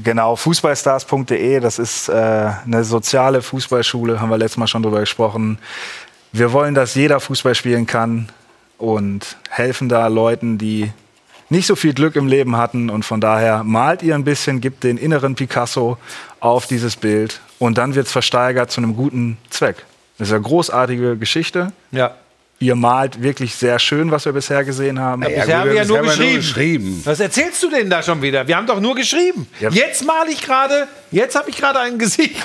[0.00, 2.12] Genau, fußballstars.de, das ist äh,
[2.64, 5.58] eine soziale Fußballschule, haben wir letztes Mal schon drüber gesprochen.
[6.32, 8.28] Wir wollen, dass jeder Fußball spielen kann
[8.80, 10.90] und helfen da Leuten, die
[11.48, 12.90] nicht so viel Glück im Leben hatten.
[12.90, 15.98] Und von daher malt ihr ein bisschen, gibt den inneren Picasso
[16.40, 19.84] auf dieses Bild und dann wird es versteigert zu einem guten Zweck.
[20.18, 21.72] Das ist eine großartige Geschichte.
[21.90, 22.14] ja.
[22.62, 25.22] Ihr malt wirklich sehr schön, was wir bisher gesehen haben.
[25.22, 26.36] Bisher haben wir ja nur geschrieben.
[26.36, 27.00] geschrieben.
[27.04, 28.46] Was erzählst du denn da schon wieder?
[28.46, 29.46] Wir haben doch nur geschrieben.
[29.60, 29.70] Ja.
[29.70, 32.36] Jetzt male ich gerade, jetzt habe ich gerade ein Gesicht.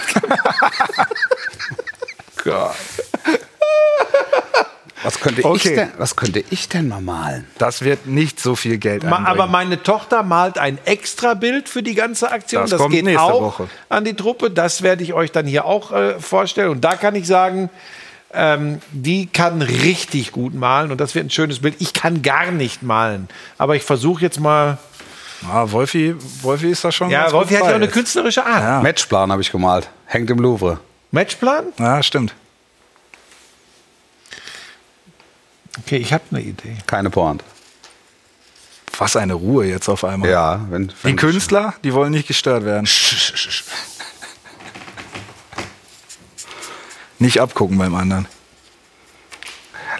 [5.05, 5.75] Was könnte, ich Okay.
[5.75, 7.45] denn, was könnte ich denn mal malen?
[7.57, 9.27] Das wird nicht so viel Geld Ma- einbringen.
[9.27, 12.63] Aber meine Tochter malt ein extra Bild für die ganze Aktion.
[12.63, 13.69] Das Das, kommt geht nächste auch Woche.
[13.89, 14.49] an die Truppe.
[14.51, 16.69] Das werde ich euch dann hier auch äh, vorstellen.
[16.71, 17.69] Und da kann ich sagen,
[18.33, 21.75] ähm, die kann richtig gut malen und das wird ein schönes Bild.
[21.79, 24.77] Ich kann gar nicht malen, aber ich versuche jetzt mal.
[25.49, 27.09] Ah, Wolfi, Wolfi ist da schon.
[27.11, 28.61] Ja, ganz Wolfi gut hat ja auch eine künstlerische Art.
[28.63, 28.81] Ja.
[28.81, 29.89] Matchplan habe ich gemalt.
[30.05, 30.79] Hängt im Louvre.
[31.11, 31.65] Matchplan?
[31.77, 32.33] Ja, stimmt.
[35.79, 36.77] Okay, ich habe eine Idee.
[36.87, 37.43] Keine Pointe.
[38.97, 40.29] Was eine Ruhe jetzt auf einmal.
[40.29, 42.87] Ja, wenn, Die wenn Künstler, die wollen nicht gestört werden.
[47.19, 48.27] Nicht abgucken beim anderen.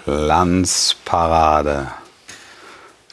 [0.05, 1.91] Glanzparade.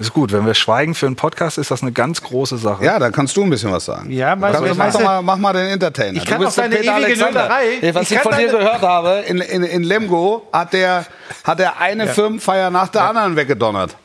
[0.03, 2.84] Ist gut, wenn wir schweigen für einen Podcast, ist das eine ganz große Sache.
[2.84, 4.11] Ja, da kannst du ein bisschen was sagen.
[4.11, 6.18] Ja, weißt Kannst, du, mach, mal, mach mal den Entertainer.
[6.18, 7.24] Ich kann du bist auch deine Peter ewige.
[7.80, 11.07] Ey, Was Ich ich, kann von dir gehört habe, in, in, in Lemgo hat der,
[11.44, 13.96] hat der eine Firmenfeier nach der anderen weggedonnert.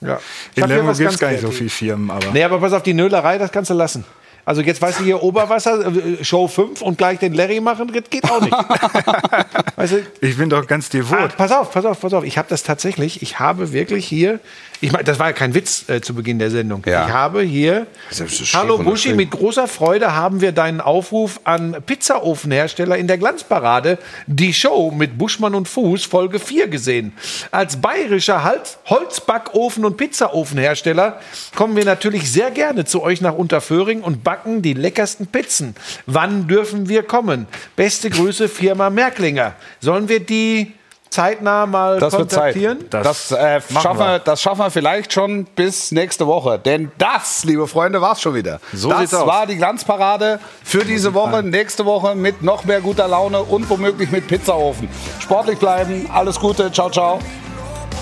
[0.00, 0.18] Ja.
[0.54, 2.28] In Lemgo gibt es gar nicht so viele Firmen, aber.
[2.32, 4.06] Nee, aber pass auf, die Nölerei, das kannst du lassen.
[4.44, 8.04] Also jetzt weißt du hier Oberwasser, äh, Show 5 und gleich den Larry machen, das
[8.08, 8.52] geht auch nicht.
[9.76, 11.36] weißt du, Ich bin doch ganz ah, devot.
[11.36, 12.24] pass auf, pass auf, pass auf.
[12.24, 14.40] Ich habe das tatsächlich, ich habe wirklich hier,
[14.82, 16.82] ich meine, das war ja kein Witz äh, zu Beginn der Sendung.
[16.86, 17.06] Ja.
[17.06, 18.24] Ich habe hier, so
[18.54, 24.54] hallo Buschi, mit großer Freude haben wir deinen Aufruf an Pizzaofenhersteller in der Glanzparade, die
[24.54, 27.12] Show mit Buschmann und Fuß, Folge 4 gesehen.
[27.50, 31.20] Als bayerischer Hals- Holzbackofen- und Pizzaofenhersteller
[31.54, 35.74] kommen wir natürlich sehr gerne zu euch nach Unterföhring und backen die leckersten Pizzen.
[36.06, 37.46] Wann dürfen wir kommen?
[37.76, 39.54] Beste Grüße, Firma Merklinger.
[39.80, 40.72] Sollen wir die
[41.10, 42.54] zeitnah mal Das wird Zeit.
[42.54, 42.84] kontaktieren.
[42.90, 44.06] Das, Das äh, schaffen wir.
[44.12, 44.18] wir.
[44.20, 46.58] das schaffen wir vielleicht schon bis nächste Woche.
[46.58, 48.60] Denn das, liebe Freunde, war's schon wieder.
[48.72, 49.26] So das sieht's aus.
[49.26, 51.42] war die Glanzparade für diese Woche.
[51.42, 54.88] Nächste Woche mit noch mehr guter Laune und womöglich mit Pizzaofen.
[55.18, 56.08] Sportlich bleiben.
[56.12, 56.70] Alles Gute.
[56.72, 57.18] Ciao, ciao.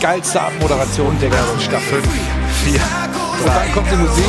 [0.01, 1.99] Geilste Abmoderation der ganzen Staffel.
[1.99, 4.25] Und dann kommt die Musik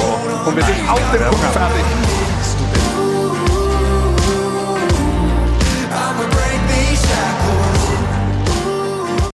[0.45, 2.09] und wir sind auf dem Punkt fertig.